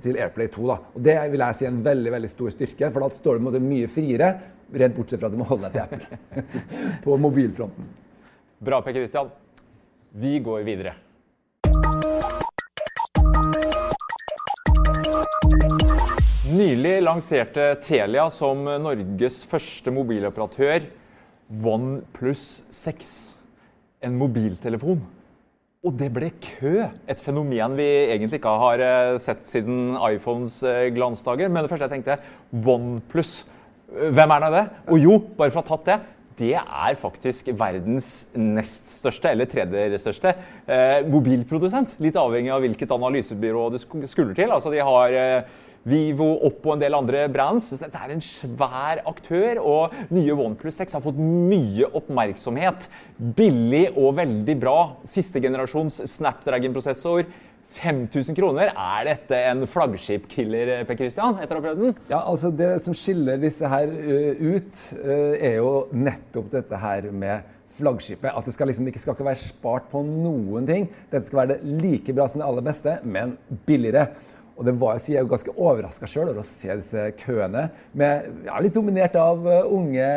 til, 0.00 0.16
Airplay 0.16 0.48
2. 0.48 0.64
Da. 0.70 0.78
Og 0.96 1.04
Det 1.04 1.18
vil 1.34 1.44
jeg 1.44 1.58
si 1.58 1.68
er 1.68 1.74
en 1.74 1.84
veldig 1.84 2.16
veldig 2.16 2.32
stor 2.32 2.56
styrke, 2.56 2.90
for 2.90 3.04
da 3.04 3.12
står 3.12 3.38
du 3.38 3.60
mye 3.60 3.90
friere, 3.92 4.32
rent 4.72 4.96
bortsett 4.96 5.20
fra 5.20 5.28
at 5.28 5.36
du 5.36 5.42
må 5.42 5.50
holde 5.52 5.68
deg 5.68 5.76
til 5.76 5.84
Apple 5.84 6.44
på 7.04 7.20
mobilfronten. 7.20 7.94
Bra, 8.62 8.80
Per 8.80 8.96
Christian. 8.96 9.28
Vi 10.16 10.38
går 10.40 10.64
videre. 10.64 10.96
Nylig 16.52 16.98
lanserte 17.00 17.62
Telia 17.80 18.26
som 18.28 18.66
Norges 18.82 19.38
første 19.48 19.92
mobiloperatør 19.94 20.84
OnePlus 21.48 22.42
6. 22.74 23.12
En 24.04 24.18
mobiltelefon. 24.20 25.00
Og 25.86 25.96
det 25.96 26.10
ble 26.12 26.28
kø! 26.44 26.74
Et 27.08 27.22
fenomen 27.24 27.78
vi 27.78 27.86
egentlig 28.02 28.42
ikke 28.42 28.52
har 28.66 28.84
eh, 28.84 29.14
sett 29.22 29.46
siden 29.48 29.94
iPhones 30.10 30.58
eh, 30.66 30.90
glansdager. 30.92 31.48
Men 31.48 31.64
det 31.64 31.72
første 31.72 31.88
jeg 31.88 31.94
tenkte 31.94 32.18
OnePlus. 32.52 33.32
Hvem 33.88 34.36
er 34.36 34.44
nå 34.44 34.52
det? 34.52 34.66
Og 34.92 35.00
jo, 35.06 35.16
bare 35.38 35.54
for 35.54 35.62
å 35.62 35.64
ha 35.64 35.70
tatt 35.72 35.88
det 35.88 36.00
det 36.38 36.54
er 36.56 36.94
faktisk 36.96 37.50
verdens 37.58 38.30
nest 38.38 38.88
største, 38.94 39.32
eller 39.32 39.48
tredje 39.50 39.98
største, 40.00 40.32
eh, 40.66 41.02
mobilprodusent. 41.08 41.98
Litt 42.02 42.16
avhengig 42.16 42.52
av 42.54 42.62
hvilket 42.64 42.94
analysebyrå 42.94 43.66
det 43.74 43.82
skulle 43.84 44.34
til. 44.34 44.50
Altså, 44.50 44.72
de 44.72 44.80
har 44.80 45.12
eh, 45.12 45.60
Vivo, 45.88 46.28
Oppo 46.46 46.70
og 46.70 46.76
en 46.76 46.82
del 46.84 46.96
andre 46.96 47.24
brands. 47.32 47.70
Så 47.72 47.80
dette 47.82 47.98
er 47.98 48.14
en 48.14 48.24
svær 48.24 49.02
aktør, 49.10 49.62
og 49.62 49.96
nye 50.14 50.34
OnePlus 50.34 50.78
6 50.82 50.98
har 50.98 51.04
fått 51.04 51.18
mye 51.18 51.88
oppmerksomhet. 51.90 52.88
Billig 53.18 53.88
og 53.96 54.18
veldig 54.20 54.58
bra. 54.62 54.76
Siste 55.08 55.42
generasjons 55.42 56.02
Snapdragon-prosessor. 56.16 57.26
5000 57.72 58.36
kroner. 58.36 58.72
Er 58.76 59.06
dette 59.08 59.38
en 59.48 59.64
flaggskipkiller, 59.70 60.74
Per 60.88 60.98
Christian, 60.98 61.38
etter 61.40 61.56
å 61.56 61.62
ha 61.62 61.66
prøvd 61.70 61.80
den? 61.80 61.96
Ja, 62.10 62.20
altså 62.20 62.52
Det 62.52 62.74
som 62.84 62.96
skiller 62.96 63.40
disse 63.40 63.68
her 63.72 63.88
uh, 63.88 64.42
ut, 64.42 64.84
uh, 65.00 65.32
er 65.38 65.56
jo 65.62 65.72
nettopp 65.96 66.52
dette 66.52 66.82
her 66.82 67.08
med 67.10 67.48
flaggskipet. 67.78 68.28
At 68.28 68.44
det 68.44 68.54
skal 68.54 68.68
liksom, 68.68 68.90
ikke 68.90 69.00
skal 69.00 69.16
ikke 69.16 69.30
være 69.30 69.40
spart 69.40 69.88
på 69.92 70.04
noen 70.04 70.68
ting. 70.68 70.86
Dette 71.08 71.24
skal 71.28 71.42
være 71.42 71.56
det 71.56 71.80
like 71.80 72.14
bra 72.16 72.28
som 72.28 72.42
det 72.42 72.48
aller 72.50 72.68
beste, 72.68 72.98
men 73.08 73.36
billigere. 73.66 74.10
Og 74.52 74.66
det 74.68 74.74
var, 74.76 74.98
jeg 75.00 75.16
er 75.16 75.24
jo 75.24 75.30
ganske 75.30 75.52
overraska 75.54 76.08
sjøl 76.10 76.28
over 76.28 76.42
å 76.42 76.46
se 76.46 76.74
disse 76.76 77.06
køene. 77.22 77.64
Med, 77.98 78.28
ja, 78.46 78.58
litt 78.60 78.74
dominert 78.76 79.16
av 79.16 79.46
uh, 79.46 79.70
unge 79.72 80.08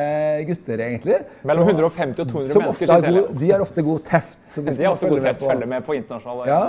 gutter, 0.49 0.83
egentlig. 0.89 1.21
Mellom 1.47 1.71
150 1.71 2.25
og 2.25 2.33
200 2.33 2.59
mennesker. 2.65 2.93
God, 3.05 3.31
de 3.39 3.51
har 3.53 3.63
ofte 3.63 3.85
god 3.85 4.03
teft. 4.09 4.41
de 4.59 4.75
har 4.81 4.91
ofte 4.91 5.11
god 5.13 5.23
teft, 5.29 5.45
følger 5.45 5.71
med 5.71 5.87
på 5.87 5.97
internasjonale 6.01 6.51
ja. 6.51 6.61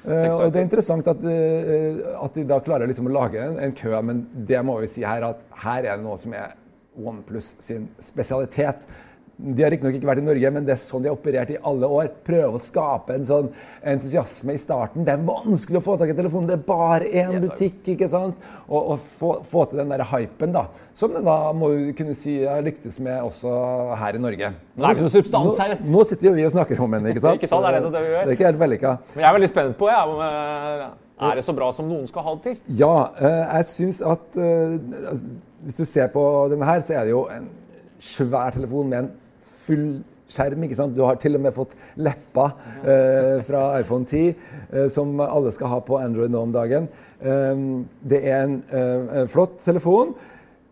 Uh, 0.00 0.46
og 0.46 0.54
Det 0.54 0.62
er 0.62 0.64
interessant 0.64 1.10
at, 1.12 1.20
uh, 1.20 2.00
at 2.24 2.38
de 2.38 2.46
da 2.48 2.56
klarer 2.64 2.88
liksom 2.88 3.10
å 3.10 3.12
lage 3.12 3.42
en, 3.44 3.58
en, 3.66 3.76
kø, 3.76 3.92
men 4.00 4.24
det 4.48 4.62
må 4.64 4.78
vi 4.80 4.88
si 4.88 5.04
her 5.04 5.26
at 5.28 5.44
her 5.60 5.84
er 5.84 5.98
det 5.98 6.06
noe 6.06 6.16
som 6.22 6.32
er 6.32 6.56
OnePlus 6.96 7.52
sin 7.60 7.84
spesialitet. 8.00 8.80
De 9.40 9.64
har 9.64 9.72
riktignok 9.72 9.96
ikke 9.96 10.08
vært 10.08 10.20
i 10.20 10.24
Norge, 10.26 10.50
men 10.52 10.66
det 10.66 10.74
er 10.74 10.80
sånn 10.82 11.04
de 11.04 11.10
har 11.10 11.16
operert 11.16 11.52
i 11.54 11.58
alle 11.66 11.88
år. 11.88 12.10
Prøve 12.26 12.58
å 12.58 12.62
skape 12.62 13.16
en 13.16 13.26
sånn 13.28 13.48
entusiasme 13.92 14.56
i 14.56 14.60
starten. 14.60 15.06
Det 15.06 15.14
er 15.14 15.24
vanskelig 15.24 15.80
å 15.80 15.84
få 15.84 15.96
tak 16.00 16.12
i 16.12 16.16
telefonen, 16.18 16.48
det 16.50 16.58
er 16.58 16.64
bare 16.66 17.08
én 17.08 17.36
butikk. 17.42 17.80
ikke 17.94 18.08
sant? 18.10 18.38
Og, 18.68 18.78
og 18.94 19.02
få, 19.02 19.32
få, 19.48 19.66
til 19.70 19.82
den 19.82 19.92
der 19.94 20.04
hypen, 20.12 20.54
da. 20.56 20.66
Som 20.96 21.16
den 21.16 21.26
da 21.26 21.38
må 21.56 21.72
du 21.72 21.92
kunne 21.96 22.16
si 22.18 22.40
har 22.44 22.64
lyktes 22.66 23.00
med 23.02 23.22
også 23.24 23.52
her 24.00 24.18
i 24.18 24.22
Norge. 24.22 24.54
Nå, 24.54 24.82
det 24.82 24.88
er 24.88 24.98
ikke 24.98 25.08
noe 25.08 25.16
substans 25.16 25.60
her. 25.62 25.76
Nå, 25.80 25.92
nå 25.96 26.08
sitter 26.08 26.30
jo 26.30 26.34
vi 26.36 26.48
og 26.48 26.56
snakker 26.56 26.82
om 26.84 26.98
henne, 26.98 27.14
ikke 27.14 27.24
sant? 27.24 27.38
ikke 27.40 27.50
sant, 27.50 27.64
det 27.66 27.78
er 27.78 27.86
det, 27.86 27.94
det 27.96 28.04
vi 28.04 28.12
gjør. 28.14 28.26
Det 28.26 28.34
er 28.34 28.40
ikke 28.40 28.50
helt 28.50 28.64
vellykka. 28.64 28.96
Men 29.14 29.24
jeg 29.24 29.30
er 29.30 29.38
veldig 29.38 29.52
spent 29.54 29.78
på, 29.80 29.88
ja, 29.90 30.02
om 30.08 30.26
eh, 30.26 30.90
er 31.20 31.36
det 31.36 31.44
så 31.44 31.52
bra 31.56 31.68
som 31.76 31.88
noen 31.88 32.06
skal 32.08 32.24
ha 32.24 32.36
det 32.36 32.42
til? 32.46 32.60
Ja, 32.80 32.94
eh, 33.20 33.56
jeg 33.58 33.66
syns 33.68 34.00
at 34.00 34.38
uh, 34.40 34.76
Hvis 35.60 35.76
du 35.76 35.84
ser 35.84 36.08
på 36.12 36.22
denne 36.52 36.68
her, 36.68 36.80
så 36.84 36.96
er 36.96 37.08
det 37.08 37.12
jo 37.12 37.26
en 37.32 37.50
svær 38.00 38.54
telefon 38.54 38.88
med 38.88 39.02
en 39.02 39.10
full 39.44 40.00
skjerm. 40.30 40.64
ikke 40.64 40.78
sant? 40.78 40.96
Du 40.96 41.04
har 41.04 41.18
til 41.20 41.36
og 41.36 41.44
med 41.44 41.54
fått 41.56 41.76
leppa 41.98 42.50
eh, 42.84 43.38
fra 43.46 43.64
iPhone 43.80 44.06
10, 44.06 44.34
eh, 44.70 44.88
som 44.92 45.14
alle 45.24 45.52
skal 45.54 45.72
ha 45.74 45.80
på 45.84 45.98
Android 46.00 46.32
nå 46.32 46.44
om 46.46 46.52
dagen. 46.54 46.88
Eh, 47.20 47.64
det 48.12 48.20
er 48.22 48.44
en 48.44 48.60
eh, 48.70 49.24
flott 49.30 49.58
telefon. 49.64 50.14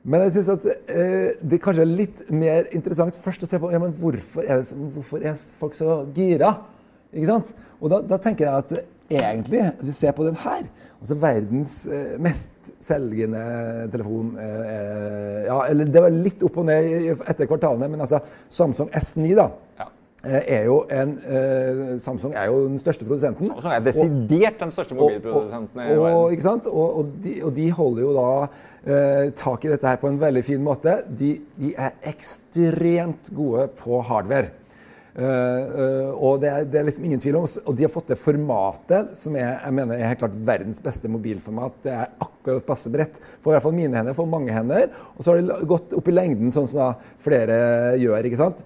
Men 0.08 0.22
jeg 0.24 0.38
syns 0.38 0.52
at 0.54 0.66
eh, 0.94 1.34
det 1.42 1.60
kanskje 1.60 1.84
er 1.84 1.90
litt 1.90 2.20
mer 2.32 2.68
interessant 2.72 3.18
først 3.18 3.44
å 3.44 3.48
se 3.50 3.58
på 3.60 3.72
ja, 3.74 3.80
men 3.82 3.92
hvorfor, 3.98 4.46
er 4.46 4.62
det, 4.62 4.78
hvorfor 4.94 5.24
er 5.26 5.34
folk 5.58 5.76
så 5.76 6.02
gira. 6.16 6.54
Ikke 7.12 7.28
sant? 7.28 7.52
Og 7.80 7.92
da, 7.92 8.00
da 8.06 8.20
tenker 8.22 8.46
jeg 8.46 8.62
at 8.62 8.94
egentlig, 9.10 9.62
hvis 9.80 9.88
vi 9.88 9.92
ser 9.92 10.12
på 10.12 10.26
den 10.26 10.36
her 10.36 10.66
altså 11.00 11.14
Verdens 11.14 11.76
eh, 11.86 12.16
mest 12.20 12.72
selgende 12.84 13.42
telefon 13.92 14.34
eh, 14.38 14.72
eh, 14.72 15.44
Ja, 15.46 15.60
eller 15.70 15.88
det 15.88 16.02
var 16.02 16.14
litt 16.14 16.42
opp 16.46 16.58
og 16.60 16.66
ned 16.68 17.22
etter 17.22 17.46
kvartalene, 17.48 17.88
men 17.88 18.02
altså 18.04 18.20
Samsung 18.52 18.90
S9, 18.90 19.30
da. 19.38 19.48
Ja. 19.78 19.86
eh, 20.24 20.42
er 20.58 20.64
jo 20.66 20.80
en 20.90 21.14
eh, 21.22 21.94
Samsung 22.02 22.34
er 22.34 22.50
jo 22.50 22.64
den 22.66 22.78
største 22.82 23.06
produsenten. 23.06 23.52
Samsung 23.54 23.72
er 23.72 23.84
desidert 23.86 24.60
den 24.60 24.74
største 24.74 24.98
mobilprodusenten 24.98 25.84
i 25.84 25.90
og, 25.94 26.04
verden. 26.04 26.36
Ikke 26.36 26.48
sant? 26.50 26.66
Og, 26.66 26.98
og, 26.98 27.12
de, 27.24 27.34
og 27.46 27.56
de 27.56 27.70
holder 27.78 28.02
jo 28.02 28.14
da 28.18 28.30
eh, 28.42 29.26
tak 29.38 29.64
i 29.64 29.72
dette 29.72 29.88
her 29.88 30.02
på 30.02 30.10
en 30.10 30.20
veldig 30.20 30.44
fin 30.44 30.64
måte. 30.64 31.00
De, 31.08 31.36
de 31.60 31.74
er 31.78 31.94
ekstremt 32.12 33.30
gode 33.34 33.68
på 33.78 34.02
hardware. 34.10 34.50
Eh, 35.18 35.62
eh, 35.82 36.10
og 36.14 36.38
det 36.42 36.50
er, 36.52 36.66
det 36.70 36.78
er 36.78 36.84
liksom 36.86 37.06
ingen 37.08 37.18
tvil 37.18 37.40
om 37.40 37.46
Og 37.48 37.74
de 37.74 37.82
har 37.82 37.90
fått 37.90 38.12
det 38.12 38.20
formatet 38.20 39.16
som 39.18 39.34
er, 39.34 39.56
jeg 39.56 39.74
mener 39.74 39.98
er 39.98 40.12
helt 40.12 40.22
klart 40.22 40.36
verdens 40.46 40.78
beste 40.82 41.10
mobilformat. 41.10 41.80
Det 41.82 41.94
er 41.94 42.12
akkurat 42.22 42.66
passe 42.68 42.92
bredt 42.92 43.18
for 43.40 43.50
i 43.50 43.56
hvert 43.56 43.66
fall 43.66 43.74
mine 43.74 43.98
hender, 43.98 44.14
for 44.16 44.30
mange 44.30 44.54
hender. 44.54 44.92
Og 45.16 45.24
så 45.24 45.34
har 45.34 45.42
de 45.42 45.68
gått 45.68 45.96
opp 45.98 46.10
i 46.10 46.14
lengden, 46.14 46.54
sånn 46.54 46.70
som 46.70 46.82
da 46.84 46.90
flere 47.22 47.58
gjør. 47.98 48.30
ikke 48.30 48.42
sant? 48.44 48.62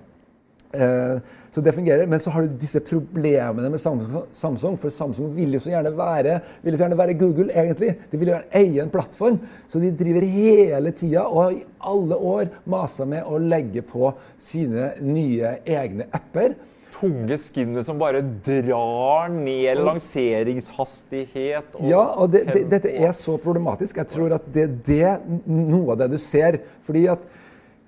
Eh, 0.73 1.19
så 1.53 1.61
det 1.61 1.73
fungerer, 1.73 2.07
Men 2.07 2.21
så 2.21 2.31
har 2.31 2.43
du 2.43 2.49
disse 2.57 2.81
problemene 2.81 3.71
med 3.71 3.81
Samsung. 3.81 4.79
For 4.81 4.89
Samsung 4.89 5.37
vil 5.37 5.53
jo 5.53 5.61
så 5.61 5.71
gjerne 5.75 5.93
være, 5.97 6.41
vil 6.63 6.77
så 6.79 6.87
gjerne 6.87 6.99
være 6.99 7.19
Google, 7.21 7.53
egentlig. 7.53 7.97
De 8.11 8.17
vil 8.19 8.29
jo 8.31 8.35
gjerne 8.39 8.57
eie 8.57 8.83
en 8.83 8.93
plattform. 8.93 9.41
Så 9.69 9.81
de 9.83 9.91
driver 9.93 10.25
hele 10.25 10.91
tida 10.97 11.27
og 11.27 11.43
har 11.43 11.51
i 11.59 11.65
alle 11.93 12.17
år 12.17 12.47
masa 12.65 13.05
med 13.05 13.29
å 13.29 13.41
legge 13.43 13.83
på 13.85 14.15
sine 14.41 14.95
nye 15.05 15.59
egne 15.67 16.09
apper. 16.13 16.55
Tunge 16.93 17.37
skinnet 17.41 17.85
som 17.85 17.99
bare 18.01 18.23
drar 18.47 19.29
ned 19.33 19.81
lanseringshastighet 19.83 21.75
og 21.75 21.89
Ja, 21.91 22.03
og 22.17 22.31
det, 22.33 22.47
det, 22.53 22.65
dette 22.71 22.93
er 22.95 23.13
så 23.17 23.37
problematisk. 23.43 23.97
Jeg 23.99 24.09
tror 24.13 24.37
at 24.39 24.49
det 24.55 25.01
er 25.03 25.21
noe 25.51 25.93
av 25.93 25.99
det 26.05 26.13
du 26.15 26.19
ser. 26.23 26.61
fordi 26.87 27.09
at 27.13 27.21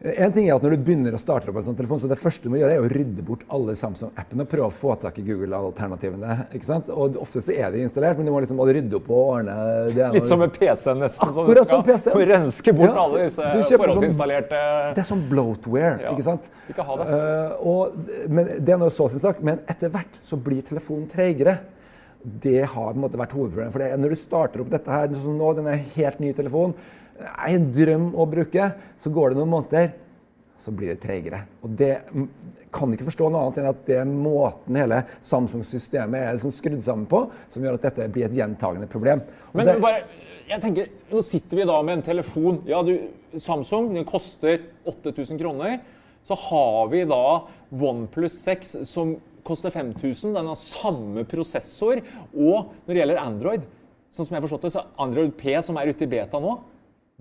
en 0.05 0.33
ting 0.35 0.49
er 0.51 0.59
at 0.59 0.65
Når 0.65 0.75
du 0.75 0.83
begynner 0.85 1.15
å 1.17 1.21
starte 1.21 1.49
opp 1.49 1.57
en 1.57 1.65
sånn 1.65 1.77
telefon, 1.79 2.01
så 2.03 2.09
det 2.11 2.19
første 2.21 2.45
du 2.45 2.53
må 2.53 2.59
gjøre 2.61 2.75
er 2.77 2.85
å 2.85 2.89
rydde 2.93 3.23
bort 3.25 3.45
alle 3.55 3.73
Samsung-appene 3.79 4.45
og 4.45 4.51
prøve 4.51 4.67
å 4.69 4.75
få 4.75 4.97
tak 5.01 5.17
i 5.21 5.25
Google-alternativene. 5.25 6.35
ikke 6.59 6.69
sant? 6.69 6.91
Og 6.93 7.17
Ofte 7.23 7.41
så 7.45 7.55
er 7.57 7.71
de 7.73 7.81
installert, 7.87 8.19
men 8.19 8.29
du 8.29 8.33
må 8.35 8.43
liksom 8.45 8.61
rydde 8.61 8.99
opp 8.99 9.09
og 9.09 9.21
ordne 9.39 9.55
det 9.95 10.03
ene 10.05 10.19
Litt 10.19 10.29
som 10.29 10.43
med 10.43 10.53
PC-en, 10.53 11.01
nesten. 11.01 11.31
Akkurat 11.33 11.71
som 11.71 11.85
PC. 11.87 12.11
få 12.13 12.25
renske 12.29 12.75
bort 12.77 12.91
Ja, 12.91 13.05
alle 13.07 13.23
disse 13.25 13.47
sånn- 13.47 13.81
forhåndsinstallerte 13.81 14.61
Det 14.99 15.05
er 15.05 15.09
som 15.09 15.23
bloatware. 15.31 15.95
Ja, 16.03 16.13
ikke 16.13 16.27
sant? 16.27 16.51
ikke 16.69 16.85
ha 16.85 16.97
det. 17.01 17.07
Uh, 17.09 17.69
og, 17.73 17.97
men 18.29 18.51
Det 18.61 18.75
er 18.75 18.83
nå 18.83 18.91
så 18.93 19.09
sin 19.09 19.23
sak, 19.23 19.41
men 19.41 19.63
etter 19.73 19.89
hvert 19.95 20.19
så 20.21 20.37
blir 20.37 20.61
telefonen 20.67 21.09
treigere. 21.09 21.59
Det 22.25 22.61
har 22.65 22.93
på 22.93 22.97
en 22.97 23.05
måte 23.05 23.21
vært 23.21 23.33
hovedproblemet. 23.37 23.73
For 23.73 23.81
det, 23.81 23.89
er 23.93 24.05
når 24.05 24.13
du 24.13 24.21
starter 24.21 24.61
opp 24.65 24.71
dette 24.73 24.93
her, 24.93 25.09
sånn 25.17 25.41
nå, 25.41 25.49
denne 25.57 25.79
helt 25.97 26.21
nye 26.21 26.37
telefonen, 26.37 26.77
er 27.21 27.53
en 27.55 27.69
drøm 27.75 28.09
å 28.19 28.27
bruke, 28.29 28.71
så 28.99 29.13
går 29.13 29.33
det 29.33 29.41
noen 29.41 29.53
måneder, 29.53 29.93
så 30.59 30.73
blir 30.75 30.95
det 30.95 31.01
treigere. 31.03 31.45
Og 31.65 31.75
det 31.79 31.93
kan 32.75 32.93
ikke 32.95 33.07
forstå 33.07 33.29
noe 33.31 33.45
annet 33.45 33.61
enn 33.61 33.71
at 33.71 33.83
det 33.87 33.99
er 34.01 34.09
måten 34.09 34.79
hele 34.79 35.01
Samsung-systemet 35.23 36.21
er 36.21 36.37
liksom 36.37 36.55
skrudd 36.55 36.83
sammen 36.85 37.09
på, 37.11 37.25
som 37.53 37.65
gjør 37.65 37.79
at 37.79 37.89
dette 37.89 38.09
blir 38.15 38.27
et 38.29 38.39
gjentagende 38.39 38.89
problem. 38.91 39.23
Og 39.53 39.59
Men 39.61 39.69
det, 39.69 39.77
bare, 39.83 40.07
jeg 40.49 40.63
tenker, 40.63 40.91
nå 41.11 41.23
sitter 41.27 41.61
vi 41.61 41.69
da 41.71 41.77
med 41.83 41.99
en 41.99 42.07
telefon. 42.07 42.63
Ja, 42.71 42.83
du, 42.87 42.97
Samsung 43.41 43.93
den 43.95 44.09
koster 44.09 44.63
8000 44.91 45.41
kroner. 45.41 45.79
Så 46.25 46.37
har 46.41 46.89
vi 46.89 47.05
da 47.05 47.25
OnePlus 47.69 48.41
6 48.47 48.77
som 48.89 49.17
koster 49.45 49.75
5000. 49.75 50.33
Den 50.35 50.49
har 50.49 50.61
samme 50.61 51.27
prosessor. 51.29 52.01
Og 52.33 52.71
når 52.87 52.93
det 52.95 53.03
gjelder 53.03 53.21
Android, 53.21 53.67
sånn 54.09 54.25
som 54.25 54.33
jeg 54.33 54.41
har 54.41 54.47
forstått 54.47 54.69
det, 54.69 54.73
så 54.77 54.87
Android 55.05 55.35
P 55.37 55.59
som 55.67 55.77
er 55.77 55.91
ute 55.93 56.07
i 56.07 56.11
beta 56.11 56.41
nå 56.41 56.55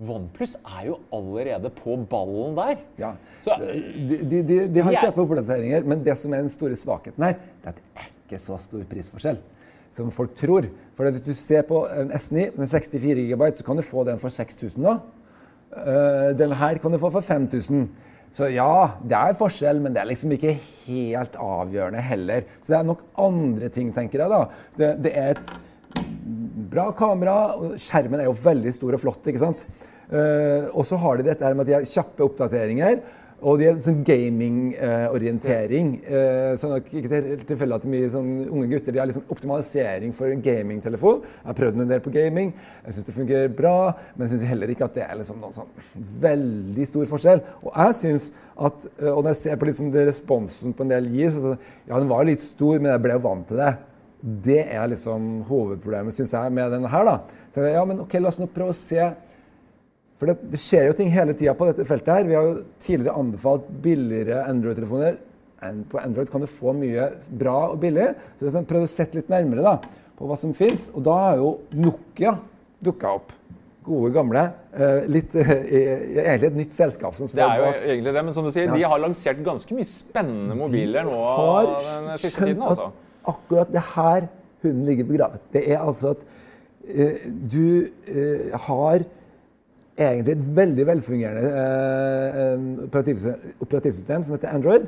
OnePlus 0.02 0.56
er 0.66 0.86
jo 0.88 0.96
allerede 1.14 1.70
på 1.70 1.94
ballen 2.10 2.56
der. 2.58 2.80
Ja. 2.98 3.12
Så, 3.44 3.54
De, 3.60 4.18
de, 4.26 4.40
de, 4.42 4.56
de 4.74 4.82
har 4.82 4.92
Ja. 4.96 5.04
kjøpeoppdateringer, 5.06 5.84
men 5.86 6.02
det 6.04 6.16
som 6.18 6.32
er 6.34 6.42
den 6.42 6.50
store 6.50 6.74
svakheten 6.76 7.22
her, 7.22 7.36
det 7.62 7.68
er 7.68 7.68
at 7.68 7.76
det 7.76 8.02
er 8.02 8.08
ikke 8.24 8.40
så 8.42 8.58
stor 8.58 8.82
prisforskjell 8.90 9.38
som 9.94 10.10
folk 10.10 10.34
tror. 10.34 10.66
For 10.98 11.06
hvis 11.10 11.22
du 11.22 11.32
ser 11.38 11.62
på 11.62 11.84
en 11.86 12.10
S9 12.10 12.56
med 12.58 12.66
64 12.66 13.28
GB, 13.30 13.44
så 13.54 13.64
kan 13.64 13.76
du 13.78 13.82
få 13.86 14.02
den 14.08 14.18
for 14.18 14.28
6000 14.34 14.82
nå. 14.82 14.96
Eh, 15.76 16.32
Den 16.38 16.52
her 16.52 16.78
kan 16.82 16.90
du 16.90 16.98
få 16.98 17.10
for 17.14 17.20
5000. 17.22 17.88
Så 18.34 18.48
ja, 18.50 18.88
det 19.06 19.14
er 19.14 19.36
forskjell, 19.38 19.78
men 19.80 19.94
det 19.94 20.00
er 20.02 20.08
liksom 20.10 20.32
ikke 20.34 20.56
helt 20.58 21.36
avgjørende 21.38 22.00
heller. 22.02 22.42
Så 22.62 22.72
det 22.72 22.78
er 22.80 22.88
nok 22.88 23.04
andre 23.16 23.68
ting, 23.70 23.92
tenker 23.94 24.18
jeg 24.24 24.28
da. 24.32 24.40
Det, 24.76 24.88
det 25.04 25.12
er 25.16 25.30
et 25.36 25.54
bra 26.74 26.90
kamera, 26.98 27.38
og 27.56 27.76
skjermen 27.80 28.20
er 28.20 28.28
jo 28.28 28.38
veldig 28.44 28.74
stor 28.76 28.98
og 28.98 29.04
flott, 29.06 29.26
ikke 29.30 29.44
sant? 29.46 29.66
Uh, 30.04 30.68
og 30.76 30.84
så 30.84 30.98
har 31.00 31.16
de 31.16 31.30
dette 31.30 31.46
her 31.46 31.54
med 31.56 31.64
at 31.64 31.70
de 31.70 31.78
har 31.78 31.86
kjappe 31.88 32.26
oppdateringer, 32.26 32.98
og 33.44 33.58
de 33.60 33.66
har 33.66 33.76
sånn 33.84 33.98
gaming-orientering. 34.06 35.88
Uh, 36.06 36.52
sånn 36.56 36.74
at 36.78 36.86
ikke 36.88 37.10
til- 37.12 37.42
tilfeldig 37.48 37.76
at 37.76 37.86
mye 37.92 38.08
sånn 38.12 38.30
unge 38.46 38.68
gutter 38.70 38.94
de 38.94 39.00
har 39.02 39.08
liksom 39.10 39.26
optimalisering 39.34 40.14
for 40.16 40.32
en 40.32 40.40
gamingtelefon. 40.44 41.20
Jeg 41.24 41.48
har 41.50 41.58
prøvd 41.58 41.80
en 41.82 41.90
del 41.90 42.00
på 42.04 42.12
gaming, 42.14 42.52
jeg 42.86 42.96
syns 42.96 43.08
det 43.08 43.16
fungerer 43.18 43.52
bra, 43.52 43.74
men 44.14 44.26
jeg 44.26 44.38
syns 44.38 44.48
heller 44.48 44.72
ikke 44.72 44.86
at 44.88 44.96
det 44.96 45.04
er 45.04 45.18
liksom 45.20 45.40
noen 45.42 45.56
sånn 45.56 45.72
veldig 46.24 46.86
stor 46.88 47.10
forskjell. 47.10 47.42
Og 47.64 47.72
jeg 47.74 47.98
synes 48.00 48.30
at, 48.56 48.86
eh, 49.00 49.10
og 49.12 49.24
når 49.24 49.34
jeg 49.34 49.42
ser 49.42 49.56
på 49.60 49.68
liksom 49.68 49.92
responsen 49.92 50.72
på 50.76 50.86
en 50.86 50.94
del 50.94 51.10
gir, 51.12 51.34
så, 51.34 51.40
så 51.40 51.56
ja, 51.88 51.98
den 51.98 52.08
var 52.12 52.24
litt 52.24 52.44
stor, 52.44 52.78
men 52.78 52.92
jeg 52.94 53.04
ble 53.04 53.18
jo 53.18 53.26
vant 53.28 53.48
til 53.50 53.60
det. 53.60 53.74
Det 54.24 54.62
er 54.72 54.88
liksom 54.88 55.42
hovedproblemet, 55.50 56.14
syns 56.16 56.32
jeg, 56.32 56.52
med 56.56 56.70
denne 56.72 56.88
her. 56.88 57.04
da. 57.04 57.18
Så 57.52 57.60
jeg, 57.60 57.74
ja, 57.76 57.84
men 57.84 58.00
ok, 58.00 58.14
La 58.22 58.30
oss 58.30 58.38
nå 58.40 58.46
prøve 58.48 58.72
å 58.72 58.78
se 58.78 59.10
For 60.16 60.30
det, 60.30 60.38
det 60.54 60.60
skjer 60.62 60.86
jo 60.88 60.94
ting 60.96 61.10
hele 61.12 61.34
tida 61.36 61.52
på 61.58 61.66
dette 61.68 61.84
feltet. 61.84 62.08
her. 62.14 62.24
Vi 62.24 62.36
har 62.38 62.46
jo 62.46 62.54
tidligere 62.80 63.18
anbefalt 63.20 63.66
billigere 63.84 64.44
Android-telefoner. 64.48 65.18
På 65.90 65.98
Android 66.00 66.30
kan 66.30 66.40
du 66.40 66.46
få 66.48 66.72
mye 66.76 67.10
bra 67.28 67.70
og 67.72 67.78
billig. 67.82 68.14
Så 68.38 68.46
hvis 68.46 68.56
man 68.56 68.66
prøver 68.68 68.88
å 68.88 68.92
sette 68.94 69.18
litt 69.18 69.28
nærmere 69.32 69.64
da, 69.66 69.76
på 70.14 70.28
hva 70.30 70.36
som 70.38 70.54
fins, 70.56 70.86
og 70.94 71.02
da 71.04 71.18
har 71.26 71.40
jo 71.42 71.50
Nokia 71.74 72.36
dukka 72.84 73.14
opp. 73.18 73.32
Gode, 73.84 74.14
gamle. 74.14 74.46
eh, 74.72 75.04
litt, 75.12 75.34
eh, 75.36 75.50
egentlig 76.24 76.48
et 76.48 76.56
nytt 76.56 76.72
selskap 76.72 77.16
som 77.18 77.28
står 77.28 77.36
det 77.36 77.44
er 77.44 77.58
jo 77.58 77.64
bak. 77.66 77.80
egentlig 77.84 78.12
det, 78.16 78.22
men 78.24 78.34
som 78.34 78.44
du 78.46 78.52
sier, 78.54 78.70
de 78.72 78.82
har 78.82 78.98
lansert 79.02 79.42
ganske 79.44 79.76
mye 79.76 79.84
spennende 79.84 80.56
mobiler 80.56 81.04
nå 81.04 81.18
har 81.20 81.66
den 81.74 82.16
siste 82.16 82.46
tiden. 82.46 82.62
altså. 82.62 82.92
At 83.24 83.34
akkurat 83.34 83.72
det 83.72 83.82
her 83.94 84.26
hunden 84.62 84.84
ligger 84.86 85.04
begravet. 85.04 85.40
Det 85.52 85.64
er 85.72 85.80
altså 85.80 86.14
at 86.14 86.24
eh, 86.88 87.28
du 87.52 87.86
eh, 88.08 88.52
har 88.66 89.04
egentlig 89.98 90.34
et 90.34 90.46
veldig 90.56 90.86
velfungerende 90.86 91.48
eh, 91.48 92.38
eh, 92.42 92.68
operativsystem, 92.88 93.58
operativsystem 93.60 94.24
som 94.24 94.34
heter 94.34 94.54
Android, 94.54 94.86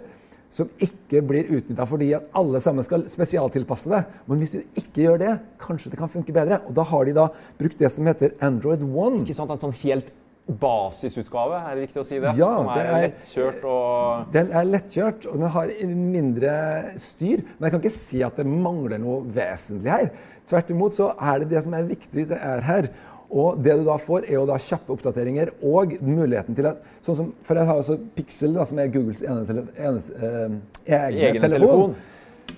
som 0.51 0.71
ikke 0.83 1.23
blir 1.27 1.51
utnytta 1.59 1.87
fordi 1.89 2.13
at 2.17 2.29
alle 2.39 2.61
sammen 2.63 2.87
skal 2.87 3.07
spesialtilpasse 3.11 3.91
det. 3.91 4.03
Men 4.27 4.41
hvis 4.41 4.57
du 4.57 4.61
ikke 4.79 5.07
gjør 5.07 5.23
det, 5.23 5.33
kanskje 5.63 5.91
det 5.93 5.99
kan 6.01 6.11
funke 6.11 6.35
bedre. 6.35 6.61
Og 6.67 6.77
da 6.77 6.85
har 6.87 7.05
de 7.05 7.17
da 7.17 7.27
brukt 7.59 7.79
det 7.79 7.91
som 7.93 8.07
heter 8.07 8.37
Android 8.41 8.83
One. 8.87 9.25
Ikke 9.25 9.35
sant, 9.37 9.51
En 9.51 9.63
sånn 9.63 9.77
helt 9.83 10.13
basisutgave, 10.47 11.59
er 11.59 11.75
det 11.75 11.87
riktig 11.89 12.01
å 12.03 12.07
si 12.07 12.19
det? 12.23 12.33
Ja, 12.39 12.51
som 12.61 12.69
er, 12.75 12.87
er- 12.87 13.05
lettkjørt 13.09 13.65
og 13.67 14.33
Den 14.35 14.53
er 14.55 14.69
lettkjørt, 14.69 15.27
og 15.31 15.41
den 15.43 15.51
har 15.57 15.73
mindre 15.91 16.55
styr. 17.03 17.43
Men 17.59 17.67
jeg 17.67 17.75
kan 17.75 17.83
ikke 17.85 17.97
si 17.97 18.23
at 18.27 18.39
det 18.41 18.47
mangler 18.47 18.99
noe 19.03 19.23
vesentlig 19.37 19.91
her. 19.93 20.11
Tvert 20.47 20.71
imot 20.71 20.95
så 20.99 21.11
er 21.19 21.43
det 21.43 21.51
det 21.51 21.65
som 21.67 21.75
er 21.75 21.89
viktig, 21.89 22.29
det 22.31 22.39
er 22.39 22.63
her. 22.67 22.91
Og 23.27 23.59
det 23.59 23.75
du 23.81 23.85
da 23.89 23.97
får, 23.99 24.29
er 24.29 24.37
jo 24.39 24.45
da 24.47 24.55
kjappe 24.63 24.95
oppdateringer 24.95 25.51
og 25.67 25.97
muligheten 26.07 26.55
til 26.55 26.69
at 26.71 26.79
sånn 27.03 27.17
som, 27.19 27.33
For 27.43 27.59
jeg 27.59 27.67
har 27.67 27.81
altså 27.81 27.97
Pixel, 28.15 28.53
da, 28.55 28.63
som 28.71 28.79
er 28.79 28.93
Googles 28.95 29.25
ene 29.27 29.43
tele, 29.49 29.65
ene, 29.75 30.03
eh, 30.15 30.93
egne 30.95 31.25
Egen 31.33 31.43
telefon. 31.43 31.97
telefon. 31.97 31.97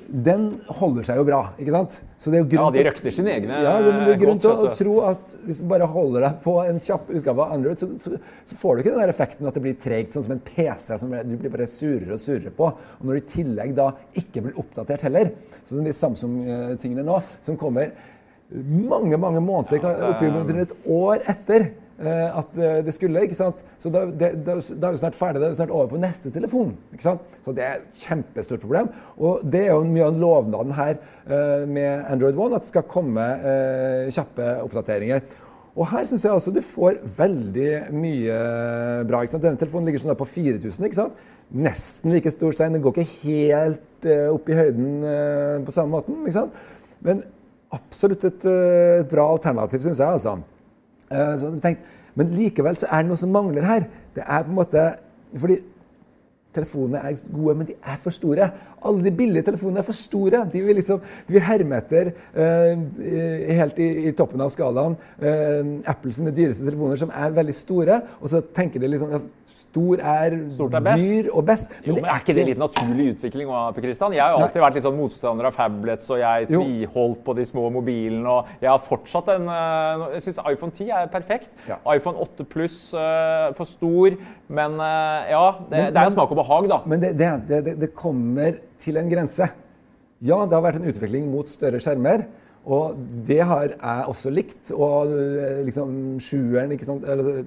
Den 0.08 0.44
holder 0.72 1.04
seg 1.04 1.18
jo 1.20 1.24
bra, 1.28 1.38
ikke 1.60 1.72
sant? 1.74 1.98
Det 2.24 2.40
Ja, 2.56 2.64
de 2.72 2.82
røkter 2.86 3.12
sine 3.14 3.30
egne 3.34 3.58
ja, 3.62 3.74
det, 3.84 3.90
men 3.92 4.06
det 4.08 4.14
er 4.14 4.20
grunn 4.22 4.40
til 4.40 4.50
å, 4.50 4.66
du. 4.68 4.74
tro 4.78 4.94
at 5.06 5.34
hvis 5.46 5.60
du 5.60 5.66
bare 5.68 5.86
holder 5.92 6.24
deg 6.24 6.38
på 6.44 6.54
en 6.64 6.80
kjapp 6.80 7.10
utgave 7.12 7.44
av 7.44 7.52
Android, 7.58 7.78
så, 7.78 7.88
så, 8.00 8.16
så 8.48 8.56
får 8.58 8.74
du 8.74 8.82
ikke 8.82 8.94
den 8.94 9.02
der 9.04 9.12
effekten 9.12 9.48
at 9.50 9.54
det 9.58 9.62
blir 9.66 9.76
tregt, 9.80 10.16
sånn 10.16 10.24
som 10.26 10.34
en 10.36 10.40
PC 10.48 10.98
som 11.02 11.12
du 11.12 11.34
blir 11.36 11.52
bare 11.52 11.68
surere 11.68 12.16
og 12.16 12.22
surere 12.24 12.52
på. 12.56 12.70
Og 12.72 13.04
når 13.04 13.18
du 13.18 13.20
i 13.20 13.26
tillegg 13.36 13.74
da 13.78 13.90
ikke 14.18 14.44
blir 14.48 14.58
oppdatert 14.64 15.04
heller, 15.08 15.30
sånn 15.62 15.82
som 15.82 15.88
de 15.90 15.96
Samsung-tingene 16.00 17.04
nå, 17.06 17.20
som 17.46 17.60
kommer 17.60 17.92
mange, 18.48 19.16
mange 19.20 19.40
måneder, 19.44 19.82
kan- 19.84 20.02
oppimot 20.08 20.50
et 20.64 20.72
år 20.88 21.20
etter 21.28 21.68
eh, 21.68 21.72
at 22.06 22.54
eh, 22.58 22.78
det 22.86 22.94
skulle, 22.94 23.24
ikke 23.26 23.38
sant? 23.38 23.64
Så 23.82 23.90
da, 23.90 24.04
det, 24.06 24.30
da 24.46 24.54
er 24.54 24.94
vi 24.94 25.00
snart 25.00 25.18
ferdig, 25.18 25.40
det 25.42 25.48
er 25.48 25.54
vi 25.56 25.58
snart 25.58 25.74
over 25.74 25.90
på 25.90 26.02
neste 26.02 26.30
telefon, 26.34 26.76
ikke 26.94 27.06
sant? 27.08 27.38
Så 27.42 27.54
det 27.56 27.64
er 27.66 27.80
et 27.80 28.04
kjempestort 28.04 28.62
problem. 28.62 28.92
Og 29.18 29.42
det 29.42 29.64
er 29.66 29.72
jo 29.72 29.88
mye 29.88 30.06
av 30.06 30.22
lovnaden 30.22 30.76
her 30.78 30.94
eh, 30.94 31.66
med 31.66 32.06
Android 32.06 32.38
One, 32.38 32.54
at 32.54 32.66
det 32.66 32.72
skal 32.72 32.86
komme 32.90 33.26
eh, 33.42 34.08
kjappe 34.14 34.56
oppdateringer. 34.62 35.26
Og 35.78 35.86
her 35.92 36.06
syns 36.08 36.24
jeg 36.26 36.34
også 36.34 36.52
du 36.54 36.60
får 36.64 36.98
veldig 37.18 37.72
mye 37.94 38.38
bra. 39.06 39.22
ikke 39.22 39.36
sant? 39.36 39.44
Denne 39.44 39.60
telefonen 39.60 39.86
ligger 39.86 40.02
sånn 40.02 40.18
på 40.18 40.26
4000. 40.26 40.86
ikke 40.88 40.98
sant? 40.98 41.26
Nesten 41.54 42.12
like 42.12 42.32
stor 42.34 42.54
stein. 42.54 42.74
Den 42.74 42.82
går 42.84 42.98
ikke 42.98 43.10
helt 43.22 44.06
eh, 44.08 44.26
opp 44.32 44.50
i 44.50 44.58
høyden 44.58 45.04
eh, 45.06 45.56
på 45.66 45.74
samme 45.74 45.94
måten. 45.94 46.18
ikke 46.24 46.38
sant? 46.40 46.62
Men 47.06 47.22
absolutt 47.74 48.26
et, 48.26 48.48
eh, 48.50 49.00
et 49.04 49.10
bra 49.10 49.28
alternativ, 49.36 49.84
syns 49.84 50.02
jeg. 50.02 50.18
altså. 50.18 50.38
Eh, 51.08 51.16
hadde 51.16 51.56
jeg 51.56 51.64
tenkt, 51.64 51.96
men 52.18 52.30
likevel 52.36 52.76
så 52.78 52.88
er 52.90 53.02
det 53.02 53.12
noe 53.12 53.20
som 53.20 53.32
mangler 53.32 53.66
her. 53.66 53.88
Det 54.16 54.24
er 54.24 54.46
på 54.46 54.52
en 54.52 54.62
måte 54.62 54.86
Fordi 55.28 55.58
telefonene 56.56 57.02
er 57.04 57.18
gode, 57.28 57.54
men 57.58 57.66
de 57.68 57.74
er 57.76 57.98
for 58.00 58.14
store. 58.14 58.46
Alle 58.88 59.04
de 59.04 59.12
billige 59.14 59.44
telefonene 59.44 59.82
er 59.82 59.86
for 59.86 59.96
store. 59.96 60.40
De 60.52 60.62
vil, 60.64 60.78
liksom, 60.78 61.02
de 61.28 61.36
vil 61.36 61.44
herme 61.44 61.76
etter 61.82 62.08
eh, 62.32 63.52
helt 63.58 63.82
i, 63.84 63.88
i, 64.08 64.14
toppen 64.16 64.40
av 64.40 64.48
skalaen 64.54 64.96
eh, 65.20 65.74
Apple 65.92 66.32
dyreste 66.32 66.64
telefoner, 66.64 66.96
som 66.96 67.12
er 67.12 67.36
veldig 67.36 67.56
store. 67.56 68.00
Og 68.22 68.32
så 68.32 68.40
tenker 68.56 68.80
de 68.80 68.92
liksom 68.94 69.12
stor 69.68 70.00
er, 70.00 70.34
er 70.34 70.96
dyr 70.98 71.28
og 71.32 71.44
best. 71.46 71.72
Men, 71.80 71.88
jo, 71.88 71.96
men 71.98 72.08
er 72.08 72.22
ikke 72.22 72.34
det 72.36 72.46
litt 72.48 72.60
naturlig 72.60 73.08
utvikling? 73.14 73.50
Per 73.76 73.84
Christian? 73.84 74.16
Jeg 74.16 74.24
har 74.24 74.36
alltid 74.38 74.62
vært 74.64 74.78
litt 74.78 74.86
sånn 74.86 74.96
motstander 74.98 75.48
av 75.48 75.56
Fablets, 75.56 76.08
og 76.14 76.20
jeg 76.22 76.48
tviholdt 76.50 77.22
på 77.26 77.36
de 77.38 77.46
små 77.48 77.68
mobilene. 77.74 78.24
og 78.32 78.64
Jeg 78.64 78.70
har 78.72 78.82
fortsatt 78.84 79.30
en 79.36 79.48
eh, 79.52 80.06
Jeg 80.16 80.26
syns 80.26 80.42
iPhone 80.44 80.74
10 80.74 80.92
er 81.02 81.12
perfekt. 81.12 81.54
Ja. 81.68 81.78
iPhone 81.94 82.18
8 82.24 82.48
pluss 82.48 82.80
uh, 82.96 83.52
for 83.58 83.68
stor. 83.68 84.18
Men 84.48 84.80
uh, 84.80 85.28
ja, 85.28 85.44
det, 85.60 85.76
men, 85.76 85.94
det 85.94 86.02
er 86.02 86.16
smak 86.16 86.34
og 86.34 86.42
behag, 86.42 86.68
da. 86.72 86.82
Men 86.88 87.04
det, 87.04 87.14
det, 87.48 87.78
det 87.78 87.92
kommer 87.96 88.60
til 88.82 89.00
en 89.00 89.10
grense. 89.12 89.50
Ja, 90.18 90.42
det 90.48 90.56
har 90.56 90.64
vært 90.64 90.80
en 90.80 90.88
utvikling 90.90 91.28
mot 91.30 91.50
større 91.52 91.80
skjermer. 91.82 92.26
Og 92.68 92.98
det 93.28 93.40
har 93.48 93.70
jeg 93.70 94.08
også 94.12 94.32
likt. 94.34 94.72
Og 94.76 95.14
eh, 95.16 95.62
liksom 95.68 96.18
sjueren 96.20 96.74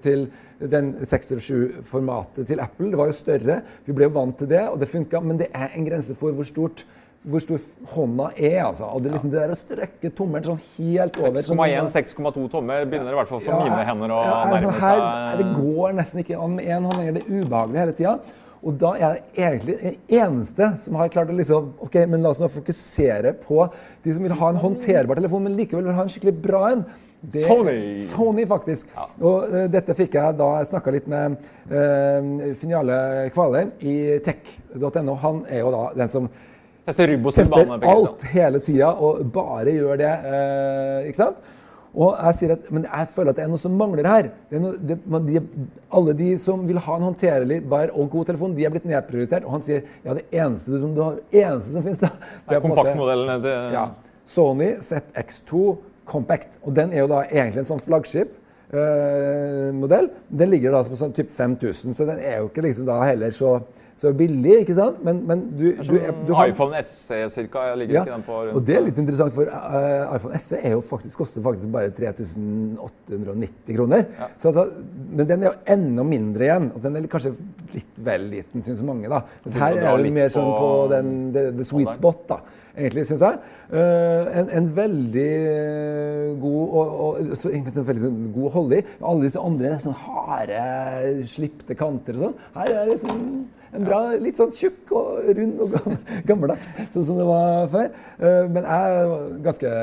til 0.01 0.25
den 0.71 0.95
6 1.05 1.35
eller 1.35 1.45
7-formatet 1.45 2.49
til 2.49 2.63
Apple, 2.63 2.89
det 2.93 2.99
var 2.99 3.11
jo 3.11 3.19
større. 3.19 3.61
Vi 3.85 3.93
ble 3.97 4.09
jo 4.09 4.15
vant 4.17 4.37
til 4.41 4.49
det, 4.49 4.65
og 4.69 4.81
det 4.81 4.89
funka. 4.89 5.21
Men 5.21 5.39
det 5.41 5.51
er 5.53 5.77
en 5.77 5.87
grense 5.87 6.17
for 6.17 6.33
hvor 6.35 6.49
stort 6.49 6.85
hvor 7.21 7.37
stor 7.37 7.59
hånda 7.93 8.31
er. 8.33 8.63
altså. 8.65 8.87
Og 8.89 9.03
det, 9.03 9.11
liksom, 9.13 9.29
det 9.29 9.41
der 9.43 9.53
å 9.53 9.57
strekke 9.57 10.09
tommelen 10.17 10.47
sånn 10.47 10.61
helt 10.79 11.19
over 11.21 11.37
6,1-6,2 11.37 12.47
tommer 12.49 12.87
begynner 12.89 13.13
i 13.13 13.19
hvert 13.19 13.29
fall 13.29 13.43
for 13.45 13.53
ja, 13.53 13.59
mine 13.61 13.83
hender 13.85 14.13
å 14.15 14.21
ja, 14.25 14.37
nærme 14.49 14.71
altså, 14.71 14.71
seg. 14.81 15.41
Det 15.41 15.49
går 15.59 15.97
nesten 15.99 16.23
ikke 16.23 16.39
an 16.41 16.55
med 16.57 16.71
én 16.71 16.87
hånd 16.89 16.97
lenger. 16.97 17.19
Det 17.19 17.23
er 17.27 17.43
ubehagelig 17.43 17.83
hele 17.83 17.97
tida. 17.99 18.15
Og 18.61 18.75
da 18.77 18.91
er 18.93 19.01
jeg 19.01 19.47
egentlig 19.47 19.75
den 19.79 19.95
eneste 20.19 20.67
som 20.83 20.97
har 20.99 21.09
klart 21.13 21.31
å 21.33 21.35
liksom 21.37 21.71
Ok, 21.81 21.95
men 22.09 22.21
la 22.21 22.29
oss 22.29 22.41
nå 22.41 22.49
fokusere 22.51 23.33
på 23.41 23.63
de 24.05 24.13
som 24.13 24.25
vil 24.25 24.35
ha 24.37 24.49
en 24.51 24.59
håndterbar 24.61 25.17
telefon, 25.17 25.47
men 25.47 25.55
likevel 25.57 25.87
vil 25.89 25.97
ha 25.97 26.05
en 26.05 26.11
skikkelig 26.11 26.35
bra 26.43 26.61
en. 26.69 26.83
Det, 27.21 27.43
Sony! 27.45 27.77
Sony, 28.05 28.45
faktisk. 28.49 28.89
Ja. 28.95 29.07
Og 29.21 29.49
uh, 29.49 29.65
dette 29.69 29.95
fikk 29.97 30.17
jeg 30.17 30.37
da 30.39 30.47
jeg 30.59 30.69
snakka 30.71 30.93
litt 30.93 31.09
med 31.11 31.37
uh, 31.69 32.53
Finale 32.57 32.97
Kvalheim 33.33 33.73
i 33.81 33.95
tech.no. 34.25 35.17
Han 35.25 35.43
er 35.49 35.61
jo 35.61 35.73
da 35.73 35.83
den 35.97 36.13
som 36.13 36.29
tester, 36.85 37.13
tester 37.37 37.89
alt 37.93 38.25
hele 38.33 38.61
tida 38.65 38.93
og 38.93 39.21
bare 39.33 39.73
gjør 39.77 40.01
det. 40.01 40.13
Uh, 40.25 41.09
ikke 41.09 41.21
sant? 41.23 41.41
Og 41.91 42.15
jeg 42.15 42.37
sier 42.37 42.53
at, 42.55 42.67
Men 42.71 42.85
jeg 42.87 43.07
føler 43.11 43.33
at 43.33 43.39
det 43.39 43.43
er 43.43 43.49
noe 43.51 43.59
som 43.61 43.73
mangler 43.75 44.07
her. 44.07 44.29
Noe, 44.63 44.77
det, 44.79 44.97
de, 45.27 45.41
alle 45.91 46.15
de 46.15 46.29
som 46.39 46.63
vil 46.67 46.79
ha 46.85 46.97
en 46.97 47.07
håndterlig 47.09 47.59
bar 47.71 47.91
og 47.91 48.09
god 48.13 48.31
telefon, 48.31 48.55
de 48.55 48.65
er 48.65 48.73
blitt 48.73 48.87
nedprioritert. 48.87 49.47
Og 49.47 49.57
han 49.57 49.65
sier 49.65 49.83
ja, 50.05 50.15
det 50.15 50.25
eneste 50.31 50.79
som, 50.79 50.95
du 50.95 51.03
har, 51.03 51.19
eneste 51.29 51.75
som 51.75 51.83
finnes 51.85 52.01
da 52.01 52.13
det 52.47 52.57
er 52.57 52.63
Kompaktmodellen. 52.63 53.43
Det... 53.43 53.55
Ja, 53.75 53.89
Sony 54.31 54.73
ZX2 54.79 55.63
Compact. 56.07 56.59
Og 56.63 56.75
den 56.75 56.93
er 56.95 57.03
jo 57.03 57.11
da 57.11 57.25
egentlig 57.27 57.65
en 57.65 57.73
sånn 57.73 57.83
flaggskip. 57.83 58.37
Uh, 58.71 59.69
modell. 59.75 60.07
Den 60.31 60.51
ligger 60.53 60.71
da 60.71 60.83
på 60.87 60.95
sånn 60.95 61.15
typ 61.15 61.31
5000, 61.35 61.95
så 61.97 62.07
den 62.07 62.21
er 62.23 62.39
jo 62.39 62.47
ikke 62.47 62.63
liksom 62.63 62.87
da 62.87 63.01
heller 63.03 63.33
så 63.35 63.57
så 64.01 64.09
billig, 64.17 64.53
ikke 64.63 64.73
sant? 64.73 65.01
Men, 65.05 65.19
men 65.29 65.41
du, 65.57 65.67
du, 65.77 65.91
du 66.25 66.31
har, 66.33 66.49
iPhone 66.49 66.79
SE 66.85 67.19
cirka, 67.33 67.67
ligger 67.77 67.99
ja, 67.99 68.03
ikke 68.05 68.15
den 68.15 68.23
på 68.25 68.37
rundt, 68.39 68.55
og 68.57 68.63
Det 68.65 68.77
er 68.77 68.85
litt 68.87 69.01
interessant, 69.01 69.35
for 69.35 69.51
uh, 69.51 70.15
iPhone 70.15 70.39
SE 70.41 70.57
er 70.57 70.73
jo 70.73 70.81
faktisk, 70.85 71.19
koster 71.21 71.43
faktisk 71.45 71.69
bare 71.73 71.91
3890 71.93 73.77
kroner. 73.77 74.07
Ja. 74.17 74.31
Så, 74.41 74.49
altså, 74.49 74.65
men 75.11 75.29
den 75.29 75.45
er 75.45 75.51
jo 75.51 75.53
enda 75.75 76.07
mindre 76.07 76.47
igjen. 76.47 76.71
Og 76.73 76.81
den 76.81 76.97
er 76.97 77.05
kanskje 77.11 77.35
litt 77.75 78.01
vel 78.07 78.25
liten, 78.31 78.65
syns 78.65 78.81
mange. 78.87 79.11
da. 79.11 79.21
Mens 79.45 79.59
her 79.61 79.77
er 79.83 80.01
det 80.01 80.15
mer 80.17 80.33
sånn 80.33 80.51
på 80.55 80.71
den, 80.95 81.13
the, 81.35 81.45
the 81.59 81.67
sweet 81.67 81.93
spot, 81.93 82.25
da, 82.31 82.41
egentlig, 82.75 83.05
syns 83.09 83.23
jeg. 83.25 83.39
Uh, 83.71 84.31
en, 84.41 84.51
en, 84.59 84.69
veldig 84.75 85.29
god 86.41 86.75
og, 86.81 86.91
og 87.05 87.33
så, 87.39 87.51
en 87.51 87.71
veldig 87.71 88.05
sånn 88.07 88.21
god 88.35 88.53
holde 88.57 88.81
i. 88.81 88.85
Alle 88.99 89.27
disse 89.27 89.47
andre 89.51 89.73
sånn 89.83 89.97
harde, 90.03 90.61
slipte 91.31 91.77
kanter 91.79 92.19
og 92.19 92.29
sånn. 92.29 92.37
Her 92.59 92.77
er 92.83 92.95
sånn 93.01 93.25
en 93.71 93.87
bra, 93.87 94.01
litt 94.19 94.39
sånn 94.39 94.51
tjukk 94.55 94.91
og 94.97 95.31
rund 95.37 95.63
og 95.63 95.75
gammeldags, 96.27 96.73
sånn 96.91 97.07
som 97.07 97.19
det 97.19 97.27
var 97.27 97.69
før. 97.71 97.89
Eh, 98.19 98.43
men 98.51 98.67
jeg 98.67 98.99
er 98.99 99.33
ganske 99.47 99.73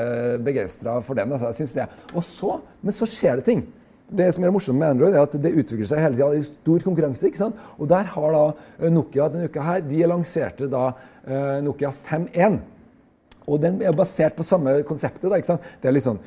begeistra 0.45 0.99
for 1.05 1.17
den. 1.17 1.33
Altså, 1.33 1.65
jeg. 1.65 1.89
Og 2.13 2.25
så, 2.25 2.55
men 2.85 2.95
så 2.95 3.09
skjer 3.09 3.39
det 3.41 3.47
ting. 3.49 3.65
Det 4.09 4.25
som 4.33 4.45
er 4.45 4.53
morsomt 4.53 4.79
med 4.79 4.95
Android, 4.95 5.13
er 5.13 5.25
at 5.25 5.37
det 5.41 5.53
utvikler 5.53 5.89
seg 5.89 6.01
hele 6.01 6.17
tida 6.17 6.29
i 6.33 6.45
stor 6.45 6.85
konkurranse. 6.85 7.29
ikke 7.29 7.41
sant? 7.41 7.57
Og 7.77 7.89
der 7.89 8.09
har 8.13 8.35
da 8.35 8.43
eh, 8.49 8.89
Nokia 8.93 9.29
denne 9.33 9.49
uka 9.49 9.65
her, 9.65 9.85
de 9.85 10.03
lanserte 10.09 10.69
da 10.71 10.91
Nokia 11.61 11.91
5.1. 11.93 12.55
Og 13.49 13.61
den 13.63 13.81
er 13.81 13.95
basert 13.97 14.37
på 14.37 14.45
samme 14.45 14.79
konseptet. 14.87 15.29
da, 15.29 15.39
ikke 15.39 15.55
sant? 15.55 15.71
Det 15.81 15.89
er 15.89 15.97
litt 15.97 16.05
sånn 16.05 16.21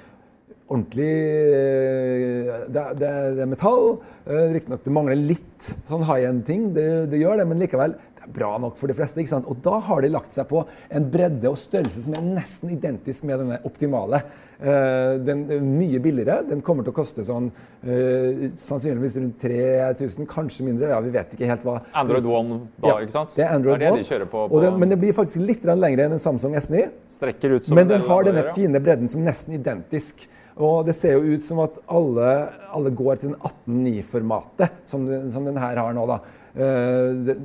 ordentlig 0.72 1.10
eh, 1.58 2.62
Det, 2.72 2.84
det, 3.00 3.10
det 3.36 3.44
er 3.44 3.50
metall. 3.50 3.98
Eh, 4.26 4.48
Riktignok 4.56 4.84
det 4.86 4.94
mangler 4.94 5.20
litt 5.20 5.72
sånn 5.88 6.06
high 6.08 6.28
end-ting, 6.28 6.70
det, 6.76 6.88
det, 7.12 7.20
gjør 7.22 7.42
det, 7.42 7.48
men 7.50 7.62
likevel 7.62 7.96
det 8.22 8.28
er 8.28 8.34
bra 8.38 8.52
nok 8.62 8.76
for 8.78 8.86
de 8.86 8.94
fleste. 8.94 9.18
ikke 9.18 9.32
sant? 9.32 9.48
Og 9.50 9.58
da 9.64 9.78
har 9.82 10.02
de 10.02 10.10
lagt 10.12 10.34
seg 10.34 10.46
på 10.50 10.62
en 10.94 11.06
bredde 11.10 11.50
og 11.50 11.58
størrelse 11.58 12.04
som 12.04 12.14
er 12.14 12.22
nesten 12.22 12.70
identisk 12.70 13.24
med 13.26 13.40
denne 13.42 13.58
optimale. 13.66 14.20
Uh, 14.62 15.18
den 15.26 15.42
er 15.50 15.64
mye 15.64 15.98
billigere. 16.02 16.44
Den 16.46 16.60
kommer 16.62 16.86
til 16.86 16.94
å 16.94 16.96
koste 17.00 17.24
sånn 17.26 17.48
uh, 17.50 18.44
sannsynligvis 18.54 19.18
rundt 19.18 19.40
3000, 19.42 20.28
kanskje 20.30 20.66
mindre. 20.68 20.92
Ja, 20.92 21.00
vi 21.02 21.10
vet 21.16 21.34
ikke 21.34 21.48
helt 21.50 21.66
hva. 21.66 21.80
Android 21.98 22.28
One 22.30 22.60
da, 22.76 22.92
ja, 22.92 23.00
ikke 23.02 23.16
sant? 23.16 23.34
Det 23.34 23.42
er 23.46 23.56
Android 23.56 23.82
det 23.82 23.88
er 23.88 23.96
det 23.98 24.04
de 24.04 24.10
kjører 24.12 24.30
på. 24.36 24.44
på... 24.52 24.60
Den, 24.62 24.78
men 24.84 24.94
den 24.94 25.02
blir 25.02 25.16
faktisk 25.16 25.42
litt 25.42 25.66
lengre 25.66 26.06
enn 26.06 26.14
en 26.14 26.22
Samsung 26.22 26.54
S9. 26.60 26.84
Strekker 27.16 27.56
ut 27.56 27.66
som 27.66 27.80
Men 27.80 27.90
den 27.90 28.06
har 28.06 28.28
denne 28.28 28.46
fine 28.54 28.84
bredden 28.84 29.10
som 29.10 29.24
er 29.24 29.32
nesten 29.32 29.58
identisk. 29.58 30.28
Og 30.62 30.84
det 30.86 30.94
ser 30.98 31.16
jo 31.16 31.34
ut 31.34 31.44
som 31.44 31.62
at 31.64 31.78
alle, 31.90 32.28
alle 32.76 32.92
går 32.94 33.18
til 33.18 33.32
den 33.32 33.38
18.9-formatet, 33.40 34.82
som, 34.84 35.08
som 35.32 35.48
den 35.48 35.58
her 35.58 35.80
har 35.80 35.96
nå. 35.96 36.04
da. 36.10 36.20
Uh, 36.56 37.22
det, 37.28 37.38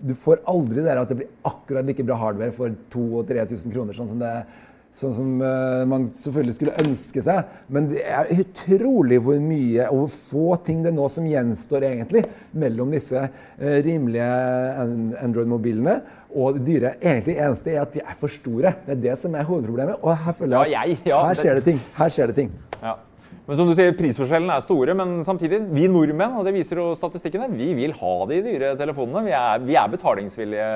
du 0.00 0.16
får 0.16 0.42
aldri 0.48 0.82
det 0.82 0.96
at 0.96 1.12
det 1.12 1.20
blir 1.20 1.30
akkurat 1.46 1.86
like 1.86 2.06
bra 2.06 2.16
hardware 2.18 2.54
for 2.56 2.72
2000-3000 2.94 3.74
kroner, 3.74 3.96
sånn 3.96 4.10
som 4.14 4.20
det 4.22 4.34
Sånn 4.90 5.12
som 5.14 5.26
uh, 5.38 5.86
man 5.86 6.08
selvfølgelig 6.10 6.54
skulle 6.56 6.72
ønske 6.82 7.22
seg. 7.22 7.50
Men 7.70 7.84
det 7.92 8.00
er 8.10 8.26
utrolig 8.42 9.20
hvor 9.22 9.36
mye 9.38 9.84
og 9.86 10.00
hvor 10.00 10.08
få 10.16 10.46
ting 10.66 10.80
det 10.82 10.90
nå 10.96 11.04
som 11.14 11.28
gjenstår 11.30 11.86
egentlig 11.86 12.24
mellom 12.58 12.90
disse 12.96 13.22
uh, 13.22 13.76
rimelige 13.86 14.26
Android-mobilene 15.22 15.94
og 16.34 16.58
det 16.58 16.64
dyre. 16.66 16.92
Egentlig 16.98 17.38
eneste 17.38 17.76
er 17.76 17.84
at 17.84 17.94
de 17.94 18.02
er 18.02 18.18
for 18.18 18.34
store. 18.34 18.74
Det 18.88 18.96
er 18.96 19.04
det 19.06 19.14
som 19.22 19.38
er 19.38 19.46
hovedproblemet. 19.46 20.02
Og 20.02 20.18
her 20.24 20.36
føler 20.40 20.56
jeg 20.56 20.66
at 20.66 20.74
ja, 20.74 20.82
jeg, 20.82 20.98
ja, 21.12 21.22
her 21.28 21.40
skjer 21.44 21.60
det 21.60 21.64
ting. 21.70 21.80
Her 22.00 22.16
skjer 22.16 22.32
det 22.32 22.38
ting. 22.40 22.52
Ja. 22.82 22.96
Men 23.50 23.58
som 23.58 23.66
du 23.66 23.72
sier, 23.74 23.90
prisforskjellene 23.98 24.54
er 24.54 24.62
store, 24.62 24.94
men 24.94 25.24
samtidig, 25.26 25.58
vi 25.74 25.88
nordmenn, 25.90 26.36
og 26.38 26.44
det 26.46 26.52
viser 26.54 26.78
jo 26.78 26.92
statistikkene, 26.94 27.48
vi 27.50 27.72
vil 27.74 27.96
ha 27.98 28.12
de 28.30 28.36
dyre 28.44 28.68
telefonene. 28.78 29.24
Vi 29.26 29.32
er, 29.34 29.64
vi 29.64 29.74
er 29.74 29.88
betalingsvillige, 29.90 30.68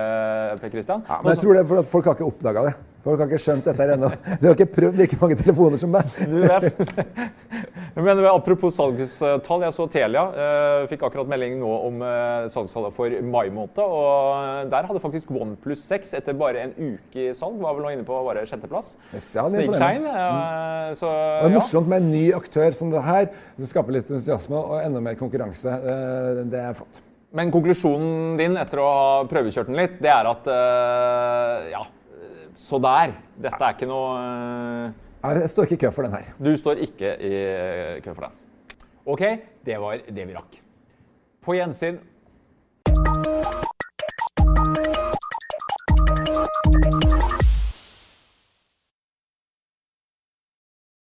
Per 0.59 0.73
Christian. 0.73 1.05
Ja, 1.07 1.21
men 1.23 1.37
jeg 1.37 1.45
tror 1.45 1.55
det 1.55 1.63
er 1.63 1.69
fordi 1.71 1.85
folk 1.93 2.09
har 2.11 2.19
ikke 2.19 2.27
oppdaga 2.33 2.65
det. 2.67 2.75
Folk 3.05 3.21
har 3.21 3.29
ikke 3.29 3.43
skjønt 3.43 3.67
dette 3.69 3.85
her 3.85 3.95
ennå. 3.99 4.09
Du 4.41 4.47
har 4.49 4.55
ikke 4.55 4.71
prøvd 4.79 5.01
like 5.03 5.19
mange 5.21 5.37
telefoner 5.37 5.81
som 5.81 5.93
meg. 5.93 6.09
Du 6.25 6.39
vet. 6.41 6.71
Men 7.95 8.23
apropos 8.27 8.75
salgstall. 8.75 9.65
Jeg 9.65 9.75
så 9.77 9.87
Telia 9.93 10.23
uh, 10.33 10.87
fikk 10.91 11.05
akkurat 11.07 11.29
melding 11.31 11.59
nå 11.61 11.71
om 11.89 12.01
uh, 12.03 12.47
salgstallet 12.51 12.95
for 12.97 13.13
mai 13.29 13.51
måned. 13.53 13.79
Og 13.85 14.71
der 14.73 14.89
hadde 14.89 15.03
faktisk 15.03 15.35
OnePlus 15.37 15.85
6 15.85 16.17
etter 16.19 16.37
bare 16.39 16.65
en 16.65 16.73
uke 16.79 17.29
i 17.29 17.35
salg. 17.37 17.59
Var 17.61 17.77
vel 17.77 17.85
nå 17.87 17.93
inne 17.95 18.07
på 18.09 18.21
bare 18.27 18.47
sjetteplass. 18.49 18.95
Ja, 19.13 19.47
Snikshine. 19.53 20.15
Mm. 20.15 20.95
så, 20.97 21.11
det 21.11 21.51
er 21.51 21.57
morsomt 21.59 21.91
med 21.91 22.03
en 22.03 22.13
ny 22.15 22.25
aktør 22.37 22.73
som 22.77 22.93
det 22.95 23.03
her. 23.05 23.29
Det 23.59 23.69
skaper 23.69 23.99
litt 23.99 24.09
entusiasme 24.09 24.63
og 24.63 24.79
enda 24.81 25.03
mer 25.05 25.19
konkurranse. 25.21 25.77
Uh, 25.85 26.41
det 26.49 26.63
er 26.63 26.79
flott. 26.81 27.03
Men 27.35 27.51
konklusjonen 27.53 28.39
din 28.39 28.57
etter 28.57 28.81
å 28.81 28.89
ha 28.89 29.07
prøvekjørt 29.29 29.69
den 29.69 29.81
litt, 29.81 29.97
det 29.99 30.11
er 30.13 30.29
at 30.31 30.47
ja, 31.67 31.81
så 32.55 32.79
der. 32.83 33.15
Dette 33.43 33.61
er 33.61 33.75
ikke 33.75 33.89
noe 33.91 34.15
uh... 34.19 35.03
Jeg 35.25 35.51
står 35.51 35.67
ikke 35.67 35.79
i 35.79 35.83
kø 35.87 35.91
for 35.95 36.05
den 36.07 36.13
her. 36.13 36.33
Du 36.37 36.51
står 36.61 36.81
ikke 36.85 37.15
i 37.17 38.01
kø 38.05 38.13
for 38.13 38.27
den. 38.27 38.41
OK, 39.05 39.23
det 39.65 39.79
var 39.81 40.03
det 40.05 40.27
vi 40.29 40.35
rakk. 40.37 40.59
På 41.45 41.57
gjensyn 41.57 41.97